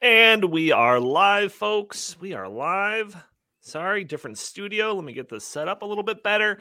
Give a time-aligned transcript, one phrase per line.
[0.00, 2.16] And we are live, folks.
[2.20, 3.16] We are live.
[3.60, 4.94] Sorry, different studio.
[4.94, 6.60] Let me get this set up a little bit better.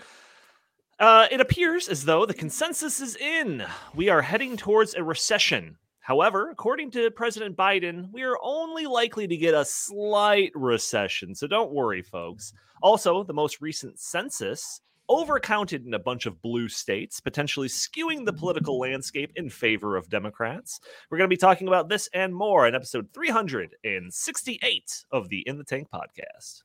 [0.99, 3.63] Uh, it appears as though the consensus is in.
[3.94, 5.78] We are heading towards a recession.
[6.00, 11.35] However, according to President Biden, we are only likely to get a slight recession.
[11.35, 12.54] So don't worry, folks.
[12.81, 18.34] Also, the most recent census overcounted in a bunch of blue states, potentially skewing the
[18.34, 18.82] political mm.
[18.82, 20.80] landscape in favor of Democrats.
[21.10, 25.57] We're going to be talking about this and more in episode 368 of the In
[25.57, 26.64] the Tank podcast.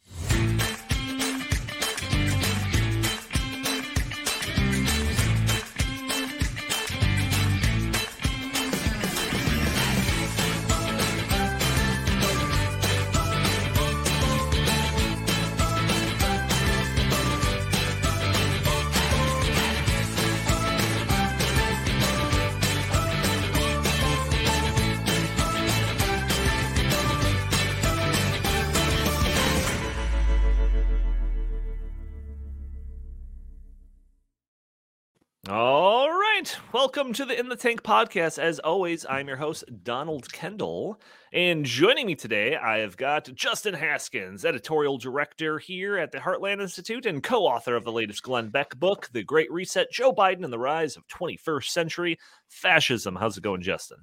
[35.54, 36.44] All right.
[36.72, 38.38] Welcome to the In the Tank podcast.
[38.38, 40.98] As always, I'm your host, Donald Kendall.
[41.30, 46.62] And joining me today, I have got Justin Haskins, editorial director here at the Heartland
[46.62, 50.42] Institute and co author of the latest Glenn Beck book, The Great Reset Joe Biden
[50.42, 53.14] and the Rise of 21st Century Fascism.
[53.14, 53.98] How's it going, Justin?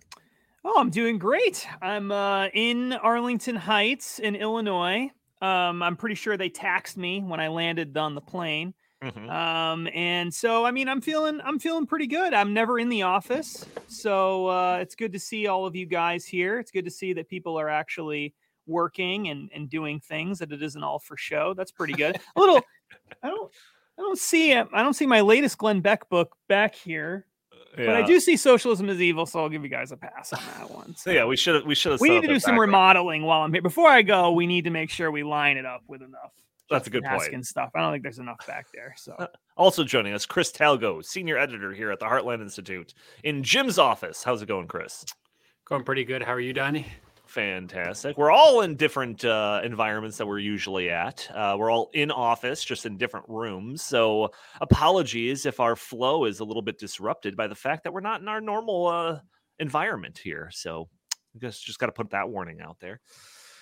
[0.64, 1.68] Oh, I'm doing great.
[1.82, 5.10] I'm uh, in Arlington Heights in Illinois.
[5.42, 8.76] Um, I'm pretty sure they taxed me when I landed on the plane.
[9.04, 9.30] Mm-hmm.
[9.30, 12.34] Um, and so I mean, I'm feeling I'm feeling pretty good.
[12.34, 16.26] I'm never in the office, so uh, it's good to see all of you guys
[16.26, 16.60] here.
[16.60, 18.34] It's good to see that people are actually
[18.68, 21.54] working and and doing things that it isn't all for show.
[21.54, 22.20] That's pretty good.
[22.36, 22.62] A little,
[23.24, 23.50] I don't
[23.98, 27.26] I don't see I don't see my latest Glenn Beck book back here.
[27.78, 27.86] Yeah.
[27.86, 30.42] But I do see socialism is evil, so I'll give you guys a pass on
[30.58, 30.96] that one.
[30.98, 32.02] So yeah, we should we should.
[32.02, 33.62] We need to do some remodeling while I'm here.
[33.62, 36.34] Before I go, we need to make sure we line it up with enough
[36.70, 37.34] that's a good point.
[37.34, 37.72] And stuff.
[37.76, 38.94] I don't think there's enough back there.
[38.98, 42.94] So, uh, also joining us, Chris Talgo, senior editor here at the Heartland Institute
[43.24, 44.24] in Jim's office.
[44.24, 45.06] How's it going, Chris?
[45.66, 46.24] Going pretty good.
[46.24, 46.88] How are you, Donnie?
[47.30, 48.18] Fantastic.
[48.18, 51.30] We're all in different uh, environments that we're usually at.
[51.32, 53.84] Uh, we're all in office, just in different rooms.
[53.84, 54.32] So,
[54.62, 58.22] apologies if our flow is a little bit disrupted by the fact that we're not
[58.22, 59.20] in our normal uh,
[59.60, 60.50] environment here.
[60.52, 60.90] So,
[61.36, 63.00] I guess just got to put that warning out there.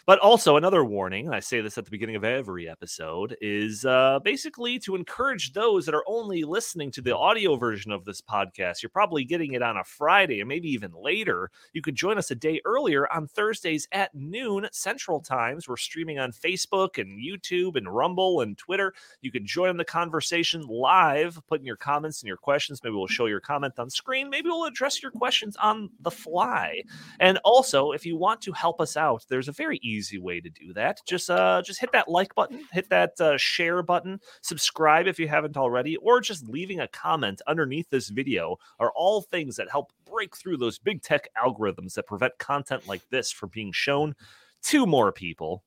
[0.07, 3.83] But also, another warning, and I say this at the beginning of every episode, is
[3.83, 8.21] uh, basically to encourage those that are only listening to the audio version of this
[8.21, 8.81] podcast.
[8.81, 11.51] You're probably getting it on a Friday and maybe even later.
[11.73, 15.67] You could join us a day earlier on Thursdays at noon Central Times.
[15.67, 18.93] We're streaming on Facebook and YouTube and Rumble and Twitter.
[19.19, 22.81] You can join the conversation live, put in your comments and your questions.
[22.81, 24.29] Maybe we'll show your comment on screen.
[24.29, 26.81] Maybe we'll address your questions on the fly.
[27.19, 30.39] And also, if you want to help us out, there's a very easy easy way
[30.39, 31.01] to do that.
[31.07, 35.27] Just uh just hit that like button, hit that uh, share button, subscribe if you
[35.27, 39.91] haven't already, or just leaving a comment underneath this video are all things that help
[40.09, 44.15] break through those big tech algorithms that prevent content like this from being shown
[44.63, 45.63] to more people.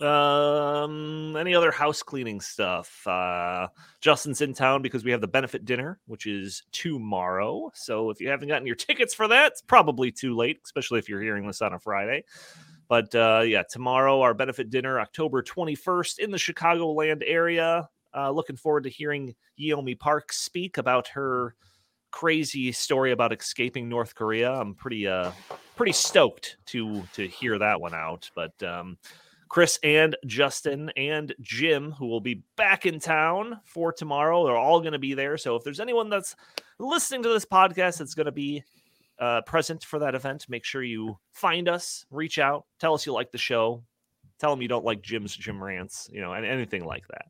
[0.00, 3.06] Um, any other house cleaning stuff?
[3.06, 3.68] Uh,
[4.00, 7.70] Justin's in town because we have the benefit dinner, which is tomorrow.
[7.74, 11.08] So if you haven't gotten your tickets for that, it's probably too late, especially if
[11.08, 12.24] you're hearing this on a Friday.
[12.88, 17.88] But uh, yeah, tomorrow our benefit dinner, October 21st in the Chicagoland area.
[18.14, 21.54] Uh, looking forward to hearing Yeonmi Park speak about her
[22.10, 24.52] crazy story about escaping North Korea.
[24.52, 25.32] I'm pretty uh
[25.76, 28.30] pretty stoked to to hear that one out.
[28.34, 28.98] But um,
[29.48, 34.80] Chris and Justin and Jim, who will be back in town for tomorrow, they're all
[34.80, 35.36] going to be there.
[35.36, 36.36] So if there's anyone that's
[36.78, 38.62] listening to this podcast that's going to be
[39.22, 43.12] uh, present for that event, make sure you find us, reach out, tell us you
[43.12, 43.84] like the show,
[44.40, 47.26] tell them you don't like Jim's Jim rants, you know, and anything like that.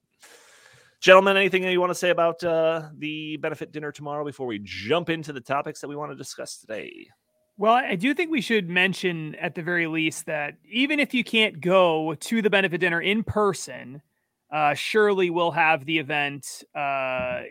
[1.00, 5.10] Gentlemen, anything you want to say about uh, the benefit dinner tomorrow before we jump
[5.10, 7.08] into the topics that we want to discuss today?
[7.58, 11.22] Well, I do think we should mention at the very least that even if you
[11.22, 14.00] can't go to the benefit dinner in person,
[14.52, 16.62] uh, surely will have the event.
[16.76, 16.78] Uh,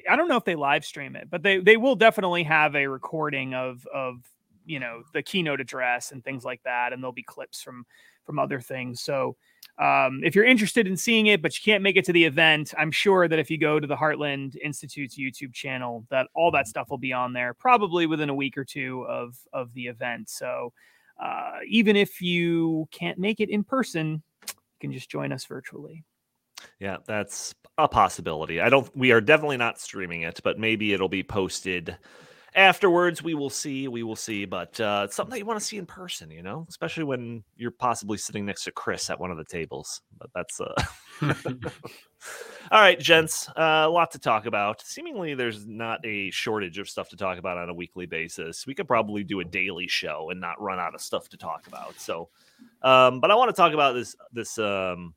[0.08, 2.88] I don't know if they live stream it, but they they will definitely have a
[2.88, 4.20] recording of of
[4.66, 7.86] you know the keynote address and things like that, and there'll be clips from
[8.24, 9.02] from other things.
[9.02, 9.36] So
[9.80, 12.72] um, if you're interested in seeing it, but you can't make it to the event,
[12.78, 16.68] I'm sure that if you go to the Heartland Institute's YouTube channel, that all that
[16.68, 20.30] stuff will be on there probably within a week or two of of the event.
[20.30, 20.72] So
[21.20, 26.04] uh, even if you can't make it in person, you can just join us virtually.
[26.80, 28.60] Yeah, that's a possibility.
[28.62, 31.98] I don't we are definitely not streaming it, but maybe it'll be posted
[32.56, 33.24] afterwards.
[33.24, 35.78] We will see we will see but uh it's something that you want to see
[35.78, 39.38] in person you know especially when you're possibly sitting next to chris at one of
[39.38, 40.74] the tables but that's uh
[42.72, 44.82] all right gents uh, a lot to talk about.
[44.82, 48.68] Seemingly there's not a shortage of stuff to talk about on a weekly basis.
[48.68, 51.68] We could probably do a daily show and not run out of stuff to talk
[51.68, 52.30] about so
[52.84, 55.14] um but i want to talk about this this um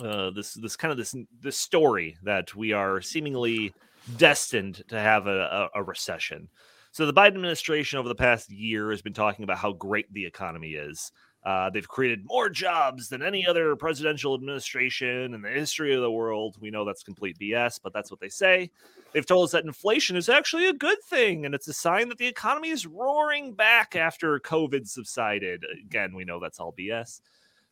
[0.00, 3.72] uh this this kind of this this story that we are seemingly
[4.16, 6.48] destined to have a, a, a, recession.
[6.92, 10.24] So the Biden administration over the past year has been talking about how great the
[10.24, 11.10] economy is.
[11.44, 16.10] Uh, they've created more jobs than any other presidential administration in the history of the
[16.10, 16.56] world.
[16.60, 18.70] We know that's complete BS, but that's what they say.
[19.12, 22.18] They've told us that inflation is actually a good thing, and it's a sign that
[22.18, 25.64] the economy is roaring back after COVID subsided.
[25.84, 27.20] Again, we know that's all BS.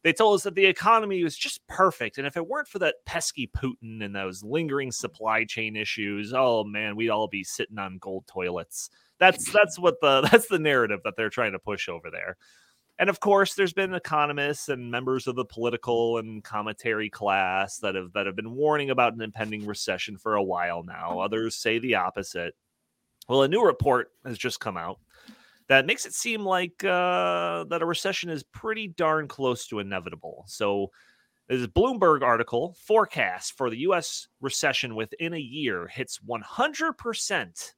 [0.05, 2.19] They told us that the economy was just perfect.
[2.19, 6.63] And if it weren't for that pesky Putin and those lingering supply chain issues, oh
[6.63, 8.91] man, we'd all be sitting on gold toilets.
[9.19, 12.37] That's that's what the that's the narrative that they're trying to push over there.
[12.99, 17.95] And of course, there's been economists and members of the political and commentary class that
[17.95, 21.21] have that have been warning about an impending recession for a while now.
[21.21, 22.55] Others say the opposite.
[23.27, 25.01] Well, a new report has just come out
[25.69, 30.45] that makes it seem like uh, that a recession is pretty darn close to inevitable.
[30.47, 30.91] So,
[31.49, 34.29] this Bloomberg article forecast for the U.S.
[34.41, 37.73] recession within a year hits 100%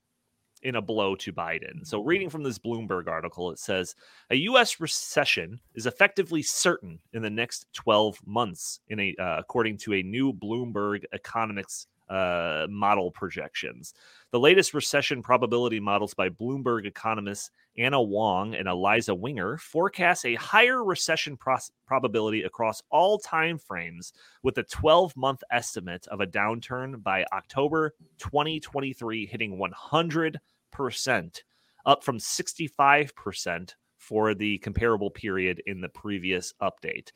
[0.63, 1.85] in a blow to Biden.
[1.85, 3.95] So, reading from this Bloomberg article, it says
[4.31, 4.81] a U.S.
[4.81, 10.03] recession is effectively certain in the next 12 months, in a uh, according to a
[10.03, 13.95] new Bloomberg economics uh, model projections.
[14.31, 20.35] The latest recession probability models by Bloomberg economists Anna Wong and Eliza Winger forecast a
[20.37, 24.13] higher recession pros- probability across all time frames,
[24.43, 31.43] with a 12 month estimate of a downturn by October 2023 hitting 100%,
[31.87, 37.11] up from 65% for the comparable period in the previous update.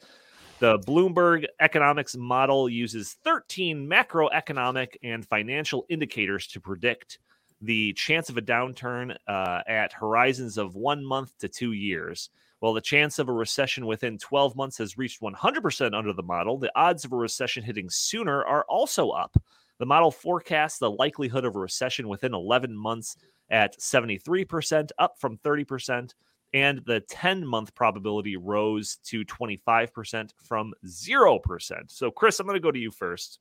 [0.60, 7.18] The Bloomberg economics model uses 13 macroeconomic and financial indicators to predict
[7.62, 12.28] the chance of a downturn uh, at horizons of one month to two years.
[12.58, 16.58] While the chance of a recession within 12 months has reached 100% under the model,
[16.58, 19.42] the odds of a recession hitting sooner are also up.
[19.78, 23.16] The model forecasts the likelihood of a recession within 11 months
[23.48, 26.12] at 73%, up from 30%
[26.52, 31.72] and the 10 month probability rose to 25% from 0%.
[31.88, 33.38] So, Chris, I'm going to go to you first.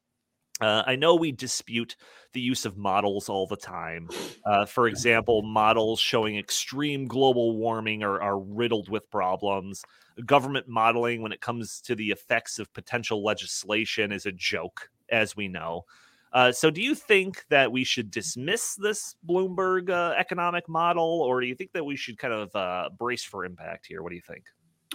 [0.61, 1.95] Uh, I know we dispute
[2.33, 4.09] the use of models all the time.
[4.45, 9.83] Uh, for example, models showing extreme global warming are, are riddled with problems.
[10.25, 15.35] Government modeling, when it comes to the effects of potential legislation, is a joke, as
[15.35, 15.85] we know.
[16.31, 21.41] Uh, so, do you think that we should dismiss this Bloomberg uh, economic model, or
[21.41, 24.03] do you think that we should kind of uh, brace for impact here?
[24.03, 24.43] What do you think?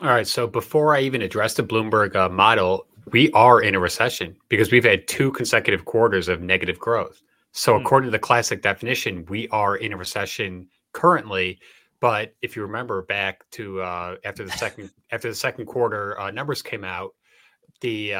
[0.02, 0.26] All right.
[0.26, 4.70] So, before I even address the Bloomberg uh, model, we are in a recession because
[4.70, 7.20] we've had two consecutive quarters of negative growth.
[7.50, 7.80] So, mm.
[7.80, 11.58] according to the classic definition, we are in a recession currently.
[12.00, 16.30] But if you remember back to uh, after the second after the second quarter uh,
[16.30, 17.12] numbers came out,
[17.80, 18.14] the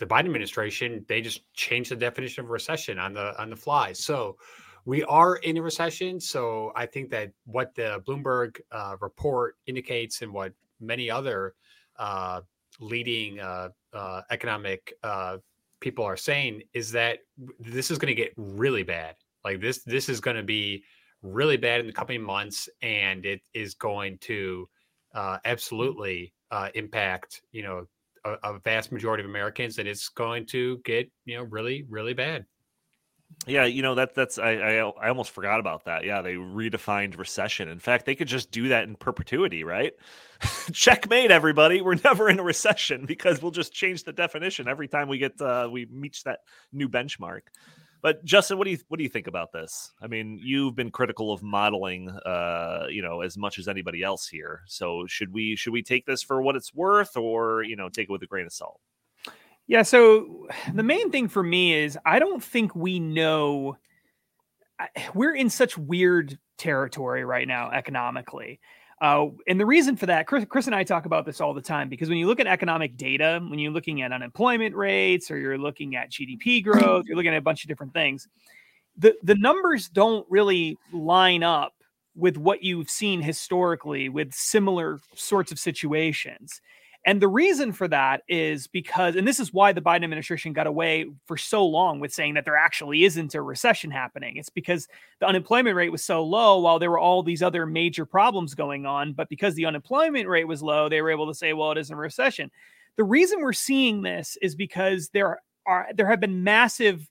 [0.00, 3.92] the Biden administration, they just changed the definition of recession on the on the fly.
[3.92, 4.38] So
[4.86, 6.18] we are in a recession.
[6.18, 11.54] So I think that what the Bloomberg uh, report indicates and what many other
[11.98, 12.40] uh,
[12.80, 15.36] leading uh, uh economic uh,
[15.80, 17.18] people are saying is that
[17.58, 19.16] this is going to get really bad.
[19.44, 20.82] Like this, this is going to be
[21.22, 24.66] really bad in the coming months, and it is going to
[25.14, 26.32] uh, absolutely
[26.74, 27.86] impact, you know,
[28.24, 32.14] a, a vast majority of Americans that it's going to get you know really really
[32.14, 32.46] bad.
[33.46, 36.04] Yeah, you know that that's I, I, I almost forgot about that.
[36.04, 37.68] Yeah, they redefined recession.
[37.68, 39.92] In fact, they could just do that in perpetuity, right?
[40.72, 41.80] Checkmate, everybody.
[41.80, 45.40] We're never in a recession because we'll just change the definition every time we get
[45.40, 46.40] uh, we reach that
[46.72, 47.42] new benchmark.
[48.02, 49.92] But Justin, what do you what do you think about this?
[50.00, 54.26] I mean, you've been critical of modeling, uh, you know, as much as anybody else
[54.26, 54.62] here.
[54.66, 58.08] So should we should we take this for what it's worth, or you know, take
[58.08, 58.80] it with a grain of salt?
[59.66, 59.82] Yeah.
[59.82, 63.76] So the main thing for me is I don't think we know.
[65.14, 68.60] We're in such weird territory right now economically.
[69.00, 71.62] Uh, and the reason for that, Chris, Chris and I talk about this all the
[71.62, 75.38] time because when you look at economic data, when you're looking at unemployment rates or
[75.38, 78.28] you're looking at GDP growth, you're looking at a bunch of different things.
[78.98, 81.72] The the numbers don't really line up
[82.14, 86.60] with what you've seen historically with similar sorts of situations.
[87.06, 90.66] And the reason for that is because, and this is why the Biden administration got
[90.66, 94.36] away for so long with saying that there actually isn't a recession happening.
[94.36, 94.86] It's because
[95.18, 98.84] the unemployment rate was so low while there were all these other major problems going
[98.84, 99.14] on.
[99.14, 101.94] But because the unemployment rate was low, they were able to say, well, it isn't
[101.94, 102.50] a recession.
[102.96, 107.08] The reason we're seeing this is because there are there have been massive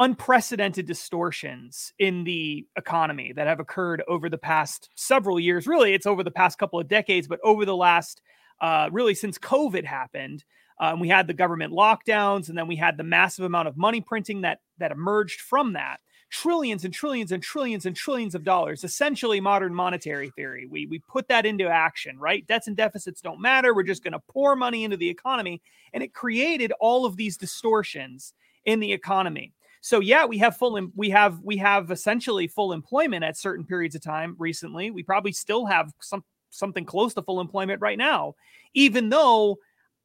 [0.00, 5.66] unprecedented distortions in the economy that have occurred over the past several years.
[5.66, 8.22] Really, it's over the past couple of decades, but over the last,
[8.60, 10.44] uh, really since COVID happened,
[10.80, 14.00] um, we had the government lockdowns, and then we had the massive amount of money
[14.00, 16.00] printing that that emerged from that.
[16.30, 20.66] Trillions and trillions and trillions and trillions of dollars, essentially modern monetary theory.
[20.70, 22.46] We we put that into action, right?
[22.46, 23.74] Debts and deficits don't matter.
[23.74, 25.62] We're just going to pour money into the economy,
[25.92, 28.34] and it created all of these distortions
[28.64, 29.54] in the economy.
[29.80, 33.94] So yeah, we have full we have we have essentially full employment at certain periods
[33.94, 34.90] of time recently.
[34.90, 38.34] We probably still have some something close to full employment right now,
[38.74, 39.58] even though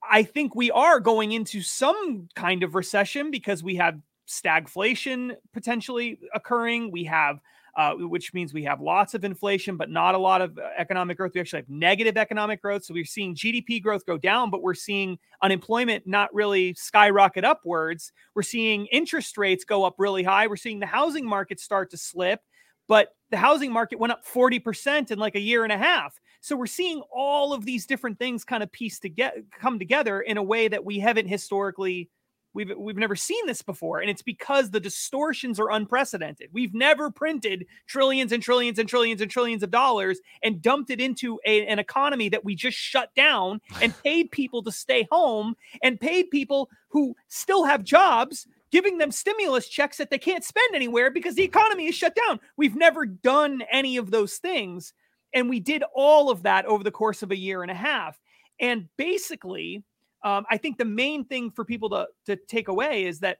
[0.09, 6.19] I think we are going into some kind of recession because we have stagflation potentially
[6.33, 6.91] occurring.
[6.91, 7.39] We have
[7.75, 11.17] uh, which means we have lots of inflation, but not a lot of uh, economic
[11.17, 11.31] growth.
[11.33, 12.85] We actually have negative economic growth.
[12.85, 18.11] So we're seeing GDP growth go down, but we're seeing unemployment not really skyrocket upwards.
[18.35, 20.45] We're seeing interest rates go up really high.
[20.45, 22.41] We're seeing the housing market start to slip,
[22.87, 26.19] but the housing market went up 40% in like a year and a half.
[26.43, 30.19] So we're seeing all of these different things kind of piece to get come together
[30.19, 32.09] in a way that we haven't historically
[32.53, 36.49] We've we've never seen this before, and it's because the distortions are unprecedented.
[36.53, 41.01] We've never printed trillions and trillions and trillions and trillions of dollars and dumped it
[41.01, 45.55] into a, an economy that we just shut down and paid people to stay home
[45.81, 50.73] and paid people who still have jobs giving them stimulus checks that they can't spend
[50.73, 52.39] anywhere because the economy is shut down.
[52.57, 54.93] We've never done any of those things.
[55.33, 58.19] And we did all of that over the course of a year and a half.
[58.59, 59.83] And basically,
[60.23, 63.39] um, I think the main thing for people to, to take away is that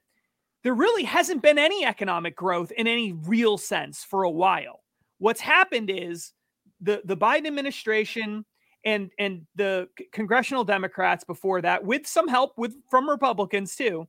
[0.63, 4.81] there really hasn't been any economic growth in any real sense for a while.
[5.19, 6.33] What's happened is
[6.81, 8.45] the, the Biden administration
[8.85, 14.07] and and the congressional Democrats before that, with some help with from Republicans too,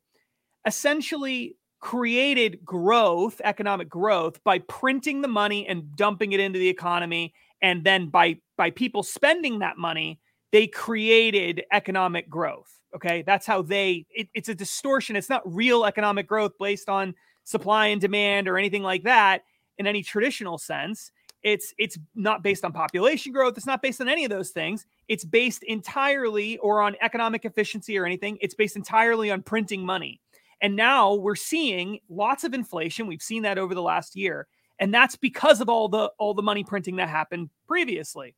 [0.66, 7.32] essentially created growth, economic growth, by printing the money and dumping it into the economy,
[7.64, 10.20] and then by by people spending that money,
[10.52, 12.70] they created economic growth.
[12.94, 13.22] Okay.
[13.22, 15.16] That's how they, it, it's a distortion.
[15.16, 19.42] It's not real economic growth based on supply and demand or anything like that
[19.78, 21.10] in any traditional sense.
[21.42, 23.56] It's it's not based on population growth.
[23.56, 24.86] It's not based on any of those things.
[25.08, 28.38] It's based entirely or on economic efficiency or anything.
[28.42, 30.20] It's based entirely on printing money.
[30.60, 33.06] And now we're seeing lots of inflation.
[33.06, 34.46] We've seen that over the last year,
[34.78, 38.34] and that's because of all the all the money printing that happened previously.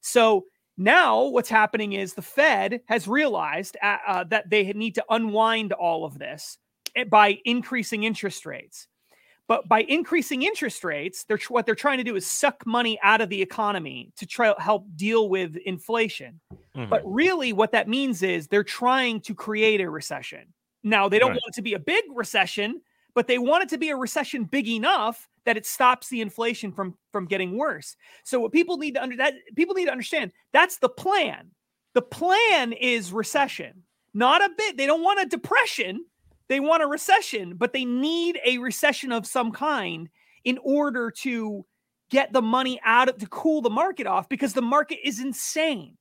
[0.00, 0.46] So
[0.78, 5.72] now, what's happening is the Fed has realized uh, uh, that they need to unwind
[5.72, 6.58] all of this
[6.94, 8.88] eh, by increasing interest rates.
[9.48, 13.20] But by increasing interest rates, they're, what they're trying to do is suck money out
[13.20, 16.40] of the economy to try to help deal with inflation.
[16.76, 16.90] Mm-hmm.
[16.90, 20.52] But really, what that means is they're trying to create a recession.
[20.82, 21.36] Now, they don't right.
[21.36, 22.82] want it to be a big recession,
[23.14, 26.70] but they want it to be a recession big enough that it stops the inflation
[26.72, 27.96] from from getting worse.
[28.24, 31.50] So what people need to under that people need to understand that's the plan.
[31.94, 34.76] The plan is recession, not a bit.
[34.76, 36.04] They don't want a depression.
[36.48, 40.08] They want a recession, but they need a recession of some kind
[40.44, 41.64] in order to
[42.10, 45.96] get the money out of to cool the market off because the market is insane.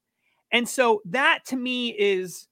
[0.51, 2.47] And so that to me is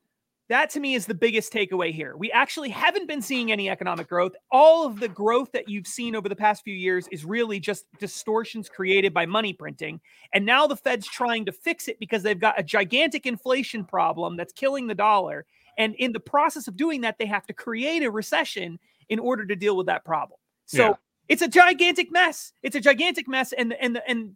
[0.50, 2.18] that to me is the biggest takeaway here.
[2.18, 4.34] We actually haven't been seeing any economic growth.
[4.52, 7.86] All of the growth that you've seen over the past few years is really just
[8.00, 10.02] distortions created by money printing.
[10.34, 14.36] And now the Fed's trying to fix it because they've got a gigantic inflation problem
[14.36, 15.46] that's killing the dollar.
[15.78, 19.46] And in the process of doing that, they have to create a recession in order
[19.46, 20.40] to deal with that problem.
[20.66, 20.94] So yeah.
[21.30, 22.52] it's a gigantic mess.
[22.64, 23.54] It's a gigantic mess.
[23.54, 24.36] And and and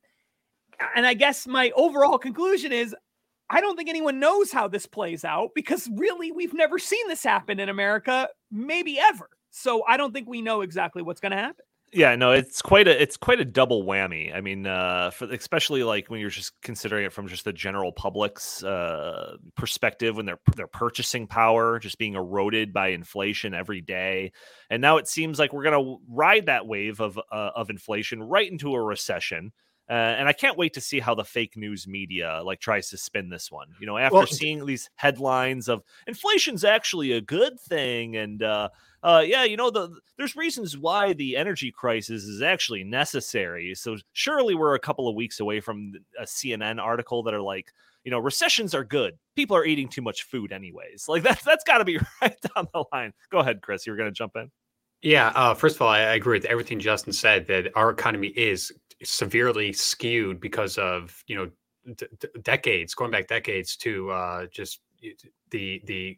[0.96, 2.96] and I guess my overall conclusion is
[3.50, 7.24] I don't think anyone knows how this plays out because really we've never seen this
[7.24, 9.30] happen in America, maybe ever.
[9.52, 11.64] So I don't think we know exactly what's going to happen.
[11.94, 14.36] Yeah, no, it's quite a it's quite a double whammy.
[14.36, 17.94] I mean, uh, for especially like when you're just considering it from just the general
[17.94, 24.34] public's uh, perspective, when their their purchasing power just being eroded by inflation every day,
[24.70, 28.52] and now it seems like we're gonna ride that wave of uh, of inflation right
[28.52, 29.54] into a recession.
[29.90, 32.98] Uh, and I can't wait to see how the fake news media like tries to
[32.98, 33.68] spin this one.
[33.80, 38.70] You know, after well, seeing these headlines of inflation's actually a good thing, and uh,
[39.02, 43.74] uh, yeah, you know, the there's reasons why the energy crisis is actually necessary.
[43.76, 47.72] So surely we're a couple of weeks away from a CNN article that are like,
[48.04, 49.18] you know, recessions are good.
[49.36, 51.06] People are eating too much food anyways.
[51.08, 53.14] Like that's that's got to be right down the line.
[53.30, 53.86] Go ahead, Chris.
[53.86, 54.52] You were going to jump in.
[55.02, 55.32] Yeah.
[55.36, 57.48] Uh, first of all, I, I agree with everything Justin said.
[57.48, 58.74] That our economy is
[59.04, 61.50] severely skewed because of you know
[61.96, 64.82] d- d- decades, going back decades to uh, just
[65.52, 66.18] the the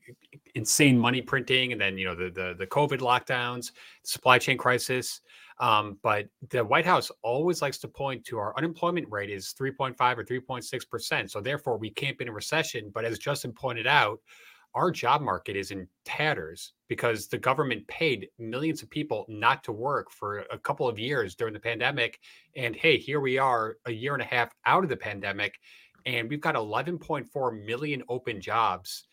[0.55, 3.71] insane money printing, and then you know the the, the COVID lockdowns,
[4.03, 5.21] supply chain crisis.
[5.59, 10.17] Um, but the White House always likes to point to our unemployment rate is 3.5
[10.17, 11.31] or 3.6 percent.
[11.31, 12.91] So therefore, we can't be in a recession.
[12.93, 14.19] But as Justin pointed out,
[14.75, 19.71] our job market is in tatters because the government paid millions of people not to
[19.71, 22.19] work for a couple of years during the pandemic.
[22.55, 25.59] And hey, here we are a year and a half out of the pandemic,
[26.05, 29.05] and we've got 11.4 million open jobs.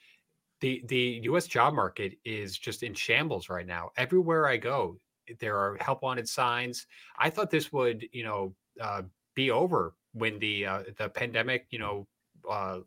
[0.60, 3.90] The the US job market is just in shambles right now.
[3.96, 4.98] Everywhere I go,
[5.38, 6.86] there are help wanted signs.
[7.18, 9.02] I thought this would, you know, uh,
[9.34, 12.06] be over when the uh, the pandemic, you know,
[12.48, 12.80] uh,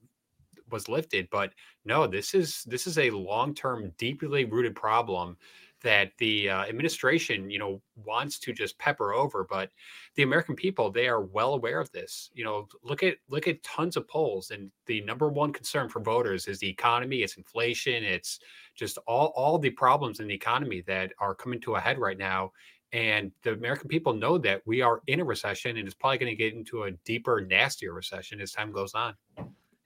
[0.71, 1.27] was lifted.
[1.31, 1.53] But
[1.85, 5.37] no, this is this is a long term, deeply rooted problem
[5.81, 9.45] that the uh, administration, you know, wants to just pepper over.
[9.49, 9.71] But
[10.15, 12.29] the American people, they are well aware of this.
[12.33, 16.01] You know, look at look at tons of polls, and the number one concern for
[16.01, 18.39] voters is the economy, it's inflation, it's
[18.75, 22.17] just all all the problems in the economy that are coming to a head right
[22.17, 22.51] now.
[22.91, 26.31] And the American people know that we are in a recession, and it's probably going
[26.31, 29.13] to get into a deeper, nastier recession as time goes on.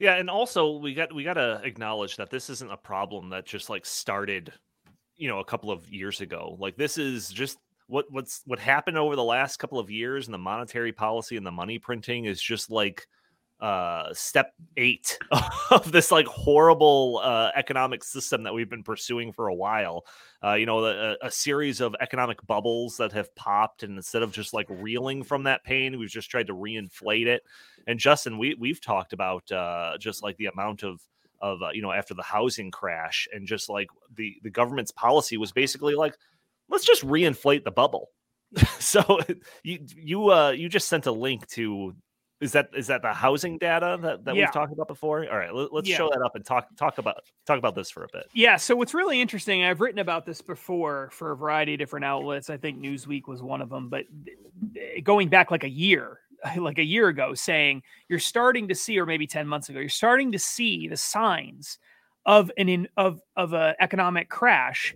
[0.03, 3.45] Yeah, and also we got we got to acknowledge that this isn't a problem that
[3.45, 4.51] just like started,
[5.15, 6.57] you know, a couple of years ago.
[6.59, 7.57] Like this is just
[7.87, 11.45] what what's what happened over the last couple of years and the monetary policy and
[11.45, 13.07] the money printing is just like
[13.63, 15.17] uh, step eight
[15.71, 20.05] of this like horrible uh, economic system that we've been pursuing for a while.
[20.43, 24.33] Uh, you know, a, a, series of economic bubbles that have popped, and instead of
[24.33, 27.41] just like reeling from that pain, we've just tried to reinflate it.
[27.87, 30.99] And Justin, we we've talked about uh, just like the amount of
[31.41, 35.37] of uh, you know after the housing crash, and just like the the government's policy
[35.37, 36.17] was basically like,
[36.67, 38.09] let's just reinflate the bubble.
[38.79, 39.21] so
[39.63, 41.95] you you uh you just sent a link to
[42.43, 44.41] is that is that the housing data that, that yeah.
[44.41, 45.25] we've talked about before?
[45.31, 45.95] All right, let, us yeah.
[45.95, 48.27] show that up and talk talk about talk about this for a bit.
[48.33, 48.57] Yeah.
[48.57, 52.49] So what's really interesting, I've written about this before for a variety of different outlets.
[52.49, 54.05] I think Newsweek was one of them, but
[55.03, 56.19] going back like a year,
[56.57, 59.87] like a year ago, saying you're starting to see, or maybe ten months ago, you're
[59.87, 61.79] starting to see the signs
[62.25, 64.93] of an in of of a economic crash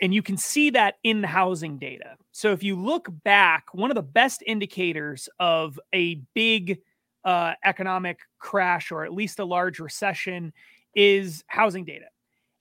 [0.00, 2.16] and you can see that in the housing data.
[2.32, 6.80] So if you look back, one of the best indicators of a big
[7.24, 10.52] uh, economic crash or at least a large recession
[10.94, 12.06] is housing data,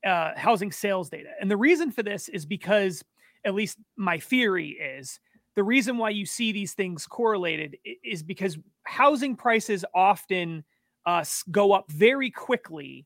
[0.06, 1.30] uh, housing sales data.
[1.39, 3.04] And the reason for this is because,
[3.45, 5.19] at least my theory is,
[5.56, 10.63] the reason why you see these things correlated is because housing prices often
[11.06, 13.06] uh, go up very quickly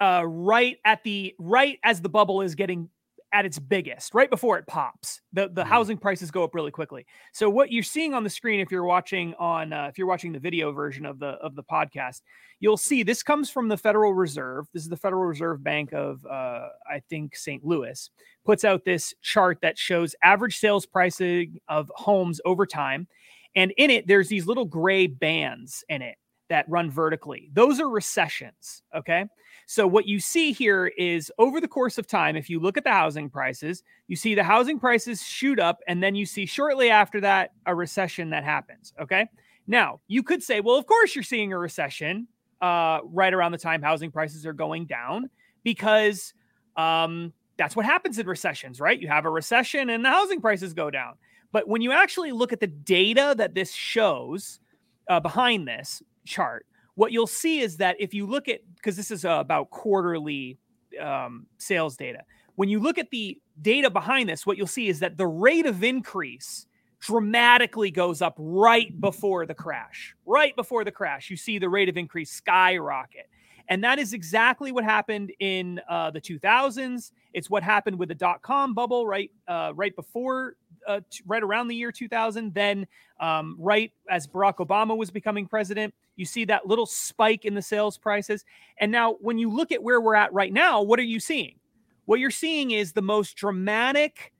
[0.00, 2.88] uh, right at the right as the bubble is getting
[3.34, 5.20] at its biggest, right before it pops.
[5.32, 5.68] The the mm-hmm.
[5.68, 7.04] housing prices go up really quickly.
[7.32, 10.32] So what you're seeing on the screen, if you're watching on uh, if you're watching
[10.32, 12.22] the video version of the of the podcast,
[12.60, 14.66] you'll see this comes from the Federal Reserve.
[14.72, 17.64] This is the Federal Reserve Bank of uh, I think St.
[17.64, 18.08] Louis
[18.46, 23.08] puts out this chart that shows average sales pricing of homes over time,
[23.56, 26.16] and in it there's these little gray bands in it
[26.50, 27.50] that run vertically.
[27.52, 28.82] Those are recessions.
[28.96, 29.24] Okay.
[29.66, 32.84] So what you see here is over the course of time, if you look at
[32.84, 36.90] the housing prices, you see the housing prices shoot up, and then you see shortly
[36.90, 38.92] after that a recession that happens.
[39.00, 39.26] Okay.
[39.66, 42.28] Now you could say, well, of course you're seeing a recession
[42.60, 45.30] uh, right around the time housing prices are going down
[45.62, 46.34] because
[46.76, 49.00] um, that's what happens in recessions, right?
[49.00, 51.14] You have a recession and the housing prices go down.
[51.52, 54.60] But when you actually look at the data that this shows
[55.08, 59.10] uh, behind this chart, what you'll see is that if you look at because this
[59.10, 60.58] is uh, about quarterly
[61.00, 62.20] um, sales data.
[62.56, 65.66] When you look at the data behind this what you'll see is that the rate
[65.66, 66.66] of increase
[67.00, 71.30] dramatically goes up right before the crash right before the crash.
[71.30, 73.28] You see the rate of increase skyrocket.
[73.68, 78.14] And that is exactly what happened in uh, the 2000s it's what happened with the
[78.14, 82.54] dot-com bubble right uh, right before uh, t- right around the year 2000.
[82.54, 82.86] Then,
[83.20, 87.62] um, right as Barack Obama was becoming president, you see that little spike in the
[87.62, 88.44] sales prices.
[88.78, 91.58] And now, when you look at where we're at right now, what are you seeing?
[92.06, 94.32] What you're seeing is the most dramatic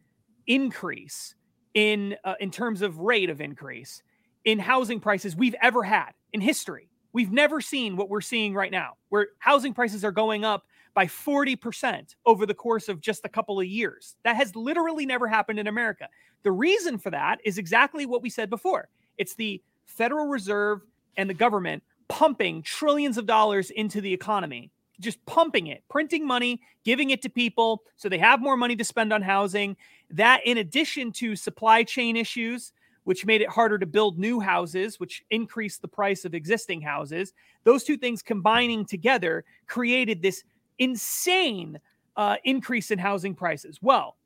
[0.46, 1.34] increase
[1.74, 4.02] in uh, in terms of rate of increase
[4.44, 6.88] in housing prices we've ever had in history.
[7.12, 11.06] We've never seen what we're seeing right now, where housing prices are going up by
[11.06, 14.16] 40% over the course of just a couple of years.
[14.22, 16.08] That has literally never happened in America.
[16.44, 20.80] The reason for that is exactly what we said before it's the Federal Reserve
[21.16, 26.60] and the government pumping trillions of dollars into the economy, just pumping it, printing money,
[26.84, 29.76] giving it to people so they have more money to spend on housing.
[30.10, 32.72] That, in addition to supply chain issues,
[33.04, 37.32] which made it harder to build new houses, which increased the price of existing houses,
[37.64, 40.42] those two things combining together created this
[40.78, 41.78] insane
[42.16, 43.78] uh, increase in housing prices.
[43.82, 44.16] Well,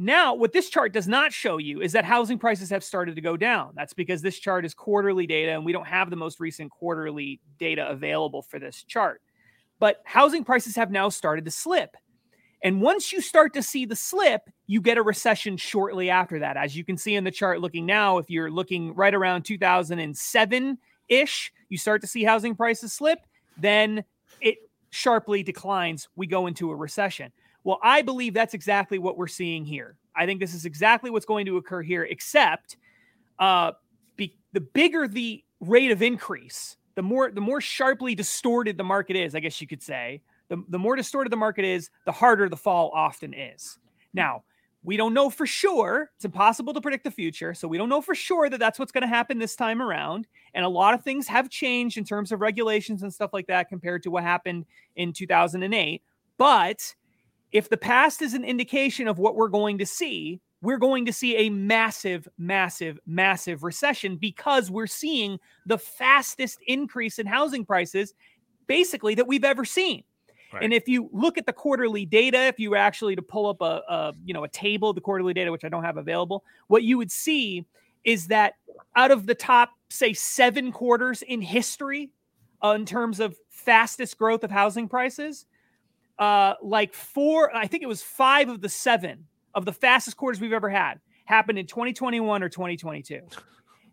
[0.00, 3.20] now, what this chart does not show you is that housing prices have started to
[3.20, 3.72] go down.
[3.74, 7.40] That's because this chart is quarterly data and we don't have the most recent quarterly
[7.58, 9.20] data available for this chart.
[9.80, 11.96] But housing prices have now started to slip.
[12.62, 16.56] And once you start to see the slip, you get a recession shortly after that.
[16.56, 20.78] As you can see in the chart looking now, if you're looking right around 2007
[21.08, 23.18] ish, you start to see housing prices slip,
[23.56, 24.04] then
[24.40, 24.58] it
[24.90, 26.08] sharply declines.
[26.16, 27.32] We go into a recession.
[27.64, 29.96] Well, I believe that's exactly what we're seeing here.
[30.16, 32.76] I think this is exactly what's going to occur here, except
[33.38, 33.72] uh,
[34.16, 39.16] be, the bigger the rate of increase, the more the more sharply distorted the market
[39.16, 39.34] is.
[39.34, 42.56] I guess you could say the, the more distorted the market is, the harder the
[42.56, 43.78] fall often is.
[44.14, 44.44] Now,
[44.82, 46.10] we don't know for sure.
[46.16, 47.52] It's impossible to predict the future.
[47.52, 50.26] So we don't know for sure that that's what's going to happen this time around.
[50.58, 53.68] And a lot of things have changed in terms of regulations and stuff like that
[53.68, 54.66] compared to what happened
[54.96, 56.02] in 2008.
[56.36, 56.96] But
[57.52, 61.12] if the past is an indication of what we're going to see, we're going to
[61.12, 68.12] see a massive, massive, massive recession because we're seeing the fastest increase in housing prices
[68.66, 70.02] basically that we've ever seen.
[70.52, 70.64] Right.
[70.64, 73.60] And if you look at the quarterly data, if you were actually to pull up
[73.60, 76.82] a, a, you know a table, the quarterly data, which I don't have available, what
[76.82, 77.64] you would see
[78.04, 78.54] is that
[78.96, 82.10] out of the top, say, seven quarters in history,
[82.62, 85.46] uh, in terms of fastest growth of housing prices,
[86.18, 90.40] uh, like four, I think it was five of the seven of the fastest quarters
[90.40, 93.20] we've ever had happened in 2021 or 2022.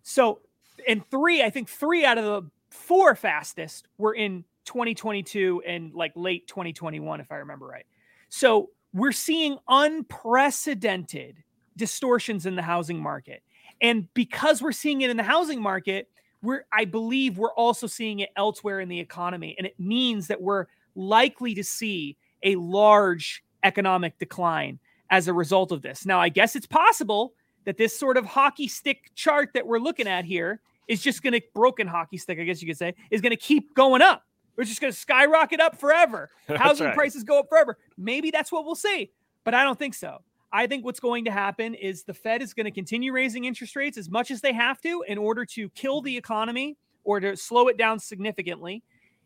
[0.02, 0.40] So,
[0.88, 6.14] and three, I think three out of the four fastest were in 2022 and like
[6.16, 7.86] late 2021, if I remember right.
[8.30, 11.44] So we're seeing unprecedented
[11.78, 13.44] distortions in the housing market.
[13.82, 16.10] And because we're seeing it in the housing market,
[16.42, 19.56] we're I believe we're also seeing it elsewhere in the economy.
[19.58, 25.72] And it means that we're likely to see a large economic decline as a result
[25.72, 26.06] of this.
[26.06, 27.34] Now, I guess it's possible
[27.66, 31.34] that this sort of hockey stick chart that we're looking at here is just going
[31.34, 34.24] to broken hockey stick, I guess you could say, is going to keep going up.
[34.56, 36.30] We're just going to skyrocket up forever.
[36.48, 36.96] Housing right.
[36.96, 37.78] prices go up forever.
[37.98, 39.12] Maybe that's what we'll see,
[39.44, 40.22] but I don't think so.
[40.56, 43.76] I think what's going to happen is the Fed is going to continue raising interest
[43.76, 47.36] rates as much as they have to in order to kill the economy or to
[47.36, 48.82] slow it down significantly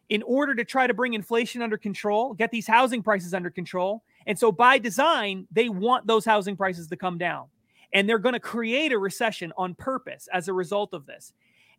[0.09, 4.01] in order to try to bring inflation under control, get these housing prices under control.
[4.25, 7.45] And so, by design, they want those housing prices to come down.
[7.93, 11.33] And they're going to create a recession on purpose as a result of this.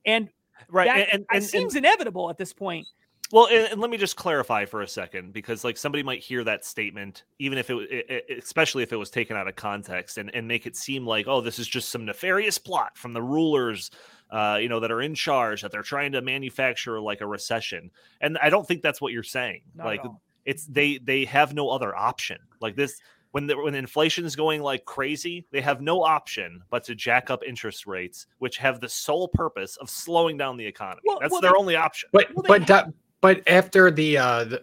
[0.06, 0.28] And
[0.68, 2.86] right, that, and, and, it seems and, inevitable at this point.
[3.32, 6.42] Well, and, and, let me just clarify for a second, because like somebody might hear
[6.44, 10.34] that statement, even if it, it, especially if it was taken out of context, and
[10.34, 13.90] and make it seem like, oh, this is just some nefarious plot from the rulers
[14.30, 17.90] uh, you know, that are in charge that they're trying to manufacture like a recession.
[18.20, 19.62] And I don't think that's what you're saying.
[19.74, 20.02] Not like
[20.44, 22.38] it's they they have no other option.
[22.60, 23.00] Like this
[23.32, 27.30] when the, when inflation is going like crazy, they have no option but to jack
[27.30, 31.02] up interest rates, which have the sole purpose of slowing down the economy.
[31.04, 32.08] Well, That's well, their they, only option.
[32.12, 34.60] But well, but that, but after the, uh, the,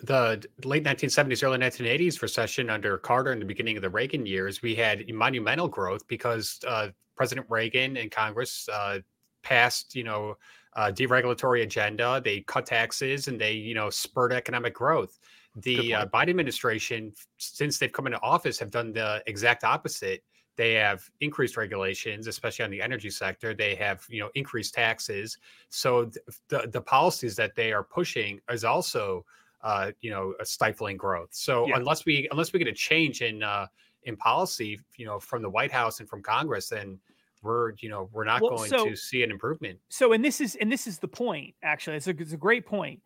[0.60, 4.62] the late 1970s, early 1980s recession under Carter and the beginning of the Reagan years,
[4.62, 9.00] we had monumental growth because uh, President Reagan and Congress uh,
[9.44, 10.38] passed, you know,
[10.76, 12.22] uh, deregulatory agenda.
[12.24, 15.20] They cut taxes and they, you know, spurred economic growth.
[15.58, 20.24] The uh, Biden administration, since they've come into office, have done the exact opposite.
[20.58, 23.54] They have increased regulations, especially on the energy sector.
[23.54, 25.38] They have, you know, increased taxes.
[25.70, 26.12] So
[26.50, 29.24] the the policies that they are pushing is also,
[29.62, 31.30] uh, you know, stifling growth.
[31.32, 31.76] So yeah.
[31.78, 33.68] unless we unless we get a change in uh,
[34.04, 37.00] in policy, you know, from the White House and from Congress, then
[37.44, 40.42] we're you know we're not well, going so, to see an improvement so and this
[40.42, 43.00] is and this is the point actually it's a, it's a great point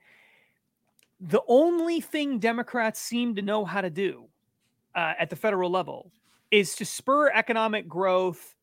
[1.20, 4.26] the only thing democrats seem to know how to do
[4.96, 6.12] uh, at the federal level
[6.52, 8.56] is to spur economic growth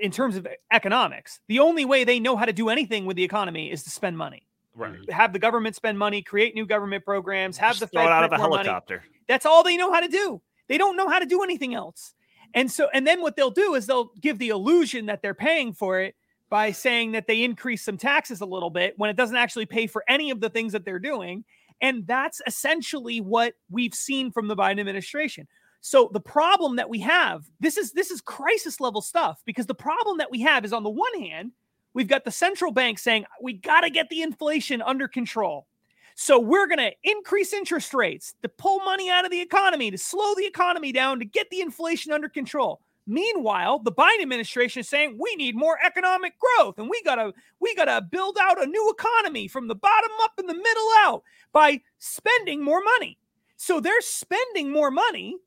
[0.00, 3.24] in terms of economics the only way they know how to do anything with the
[3.24, 7.58] economy is to spend money right have the government spend money create new government programs
[7.58, 9.22] have Just the Fed out of a helicopter money.
[9.28, 12.14] that's all they know how to do they don't know how to do anything else
[12.54, 15.72] and so, and then what they'll do is they'll give the illusion that they're paying
[15.72, 16.14] for it
[16.50, 19.86] by saying that they increase some taxes a little bit when it doesn't actually pay
[19.86, 21.44] for any of the things that they're doing.
[21.80, 25.48] And that's essentially what we've seen from the Biden administration.
[25.84, 29.74] So the problem that we have, this is this is crisis level stuff because the
[29.74, 31.50] problem that we have is on the one hand,
[31.92, 35.66] we've got the central bank saying we got to get the inflation under control.
[36.14, 39.98] So we're going to increase interest rates to pull money out of the economy, to
[39.98, 42.80] slow the economy down, to get the inflation under control.
[43.08, 47.32] Meanwhile, the Biden administration is saying we need more economic growth and we got to
[47.58, 50.88] we got to build out a new economy from the bottom up and the middle
[50.98, 53.18] out by spending more money.
[53.56, 55.38] So they're spending more money,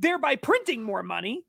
[0.00, 1.44] thereby printing more money,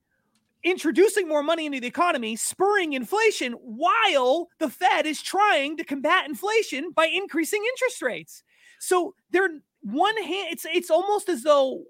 [0.63, 6.27] introducing more money into the economy, spurring inflation while the Fed is trying to combat
[6.27, 8.43] inflation by increasing interest rates.
[8.79, 11.83] So they're one hand it's it's almost as though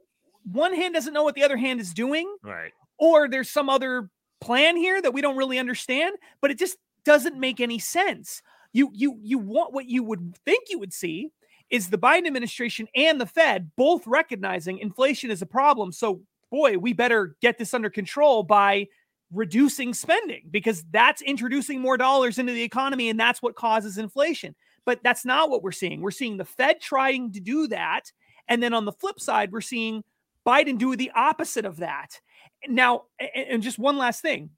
[0.43, 2.33] one hand doesn't know what the other hand is doing.
[2.41, 2.71] Right
[3.01, 7.37] or there's some other plan here that we don't really understand, but it just doesn't
[7.37, 8.41] make any sense.
[8.71, 11.31] You you you want what you would think you would see
[11.71, 15.91] is the Biden administration and the Fed both recognizing inflation is a problem.
[15.91, 16.21] So
[16.51, 18.87] boy, we better get this under control by
[19.31, 24.53] reducing spending because that's introducing more dollars into the economy and that's what causes inflation.
[24.85, 26.01] But that's not what we're seeing.
[26.01, 28.11] We're seeing the Fed trying to do that.
[28.47, 30.03] And then on the flip side, we're seeing
[30.45, 32.19] Biden do the opposite of that.
[32.67, 33.03] Now,
[33.35, 34.49] and just one last thing.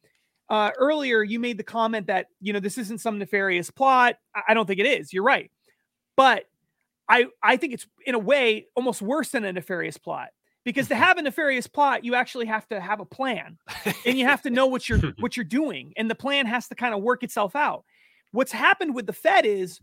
[0.50, 4.16] Uh, earlier, you made the comment that you know this isn't some nefarious plot.
[4.48, 5.14] I don't think it is.
[5.14, 5.50] You're right,
[6.18, 6.46] but
[7.08, 10.30] I I think it's in a way almost worse than a nefarious plot
[10.64, 13.58] because to have a nefarious plot, you actually have to have a plan,
[14.06, 16.76] and you have to know what you're what you're doing, and the plan has to
[16.76, 17.84] kind of work itself out.
[18.32, 19.80] What's happened with the Fed is,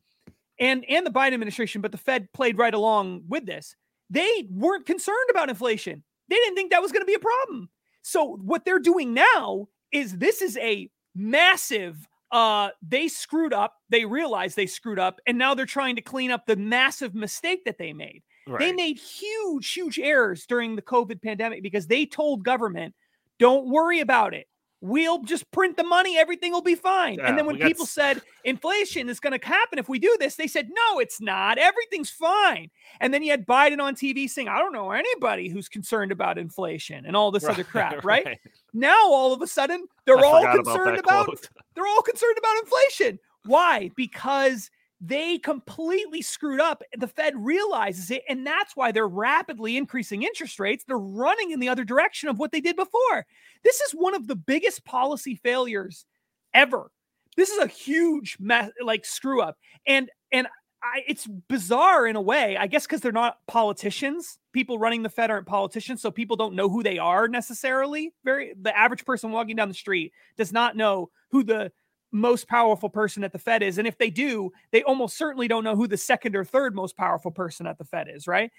[0.59, 3.77] and and the Biden administration, but the Fed played right along with this.
[4.09, 6.03] They weren't concerned about inflation.
[6.29, 7.69] They didn't think that was going to be a problem.
[8.03, 14.05] So what they're doing now is this is a massive uh they screwed up they
[14.05, 17.77] realized they screwed up and now they're trying to clean up the massive mistake that
[17.77, 18.61] they made right.
[18.61, 22.95] they made huge huge errors during the covid pandemic because they told government
[23.39, 24.47] don't worry about it
[24.81, 27.19] we'll just print the money, everything will be fine.
[27.19, 27.89] Yeah, and then when people got...
[27.89, 31.59] said inflation is going to happen if we do this, they said, no, it's not.
[31.59, 32.71] Everything's fine.
[33.01, 36.39] And then you had Biden on TV saying, I don't know anybody who's concerned about
[36.39, 38.25] inflation and all this right, other crap, right?
[38.25, 38.39] right?
[38.73, 42.57] Now all of a sudden they're I all concerned about, about they're all concerned about
[42.63, 43.19] inflation.
[43.45, 43.91] Why?
[43.97, 46.83] Because they completely screwed up.
[46.97, 50.85] The Fed realizes it, and that's why they're rapidly increasing interest rates.
[50.85, 53.27] They're running in the other direction of what they did before.
[53.65, 56.05] This is one of the biggest policy failures
[56.53, 56.91] ever.
[57.37, 60.47] This is a huge mess, like screw up, and and
[60.83, 64.39] I, it's bizarre in a way, I guess, because they're not politicians.
[64.53, 68.13] People running the Fed aren't politicians, so people don't know who they are necessarily.
[68.25, 71.71] Very, the average person walking down the street does not know who the
[72.13, 73.79] most powerful person at the Fed is.
[73.79, 76.97] And if they do, they almost certainly don't know who the second or third most
[76.97, 78.51] powerful person at the Fed is, right?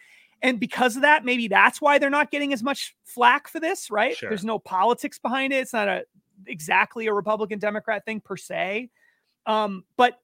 [0.42, 3.92] And because of that, maybe that's why they're not getting as much flack for this,
[3.92, 4.16] right?
[4.16, 4.30] Sure.
[4.30, 5.58] There's no politics behind it.
[5.58, 6.06] It's not a
[6.48, 8.90] exactly a Republican Democrat thing per se.
[9.46, 10.20] Um, but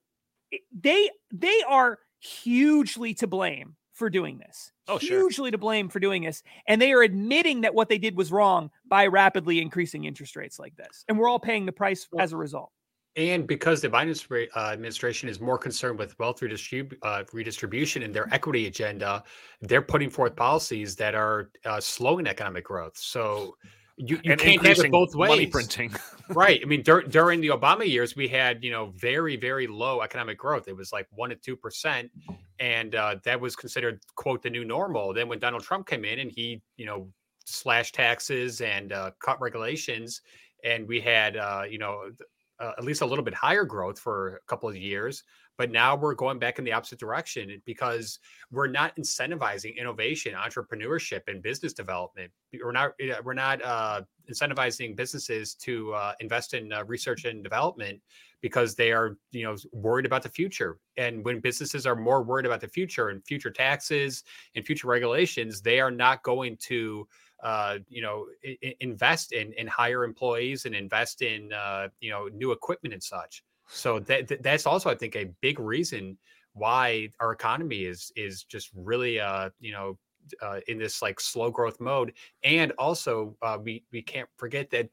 [0.72, 4.72] they they are hugely to blame for doing this.
[4.88, 5.52] Oh, hugely sure.
[5.52, 6.44] to blame for doing this.
[6.68, 10.60] And they are admitting that what they did was wrong by rapidly increasing interest rates
[10.60, 11.04] like this.
[11.08, 12.72] And we're all paying the price well, as a result
[13.18, 18.14] and because the Biden uh, administration is more concerned with wealth redistrib- uh, redistribution and
[18.14, 19.24] their equity agenda,
[19.62, 22.96] they're putting forth policies that are uh, slowing economic growth.
[22.96, 23.58] So
[23.98, 25.30] you, you can't have it both ways.
[25.30, 25.96] Money printing,
[26.30, 26.60] right?
[26.62, 30.38] I mean, dur- during the Obama years, we had you know very very low economic
[30.38, 30.68] growth.
[30.68, 32.12] It was like one to two percent,
[32.60, 35.16] and uh, that was considered quote the new normal.
[35.16, 37.10] Then when Donald Trump came in and he you know
[37.46, 40.22] slashed taxes and uh, cut regulations,
[40.64, 42.12] and we had uh, you know
[42.60, 45.24] uh, at least a little bit higher growth for a couple of years
[45.58, 48.20] but now we're going back in the opposite direction because
[48.52, 52.32] we're not incentivizing innovation entrepreneurship and business development.
[52.54, 52.92] We're not
[53.24, 58.00] we're not uh, incentivizing businesses to uh, invest in uh, research and development
[58.42, 60.78] because they are you know worried about the future.
[60.96, 64.24] And when businesses are more worried about the future and future taxes
[64.56, 67.08] and future regulations they are not going to
[67.44, 72.28] uh, you know, I- invest in in hire employees and invest in uh, you know
[72.28, 73.44] new equipment and such.
[73.68, 76.18] So that that's also, I think, a big reason
[76.54, 79.98] why our economy is is just really uh, you know
[80.42, 82.14] uh, in this like slow growth mode.
[82.44, 84.90] And also, uh, we we can't forget that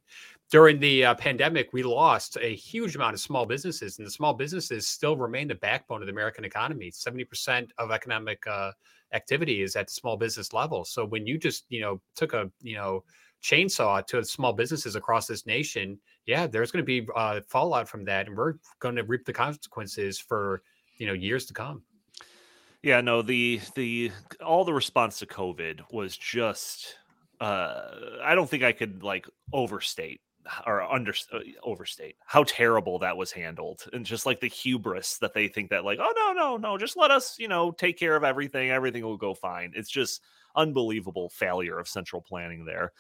[0.51, 4.35] during the uh, pandemic, we lost a huge amount of small businesses, and the small
[4.35, 6.91] businesses still remain the backbone of the American economy.
[6.91, 8.73] Seventy percent of economic uh,
[9.13, 10.85] activity is at the small business level.
[10.85, 13.05] So when you just you know took a you know
[13.43, 18.05] chainsaw to small businesses across this nation, yeah, there's going to be uh, fallout from
[18.05, 20.63] that, and we're going to reap the consequences for
[20.99, 21.83] you know years to come.
[22.85, 24.13] Yeah, no, the the
[24.45, 26.97] all the response to COVID was just
[27.41, 27.91] uh
[28.23, 30.21] I don't think I could like overstate
[30.67, 35.33] or under uh, overstate how terrible that was handled and just like the hubris that
[35.33, 38.17] they think that like oh no no no just let us you know take care
[38.17, 39.73] of everything everything will go fine.
[39.75, 40.21] It's just
[40.55, 42.93] unbelievable failure of central planning there.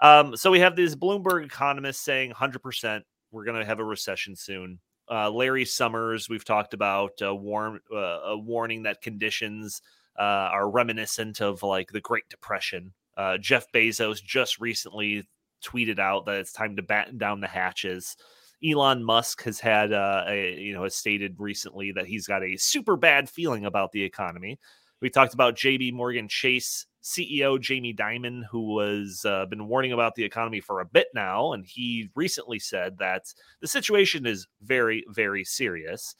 [0.00, 4.34] Um, so we have these bloomberg economists saying 100% we're going to have a recession
[4.34, 9.82] soon uh, larry summers we've talked about uh, warn, uh, a warning that conditions
[10.18, 15.28] uh, are reminiscent of like the great depression uh, Jeff Bezos just recently
[15.62, 18.16] tweeted out that it's time to batten down the hatches.
[18.64, 22.56] Elon Musk has had, uh, a, you know, has stated recently that he's got a
[22.56, 24.58] super bad feeling about the economy.
[25.00, 30.14] We talked about JP Morgan Chase CEO Jamie Dimon, who has uh, been warning about
[30.14, 35.04] the economy for a bit now, and he recently said that the situation is very,
[35.08, 36.14] very serious.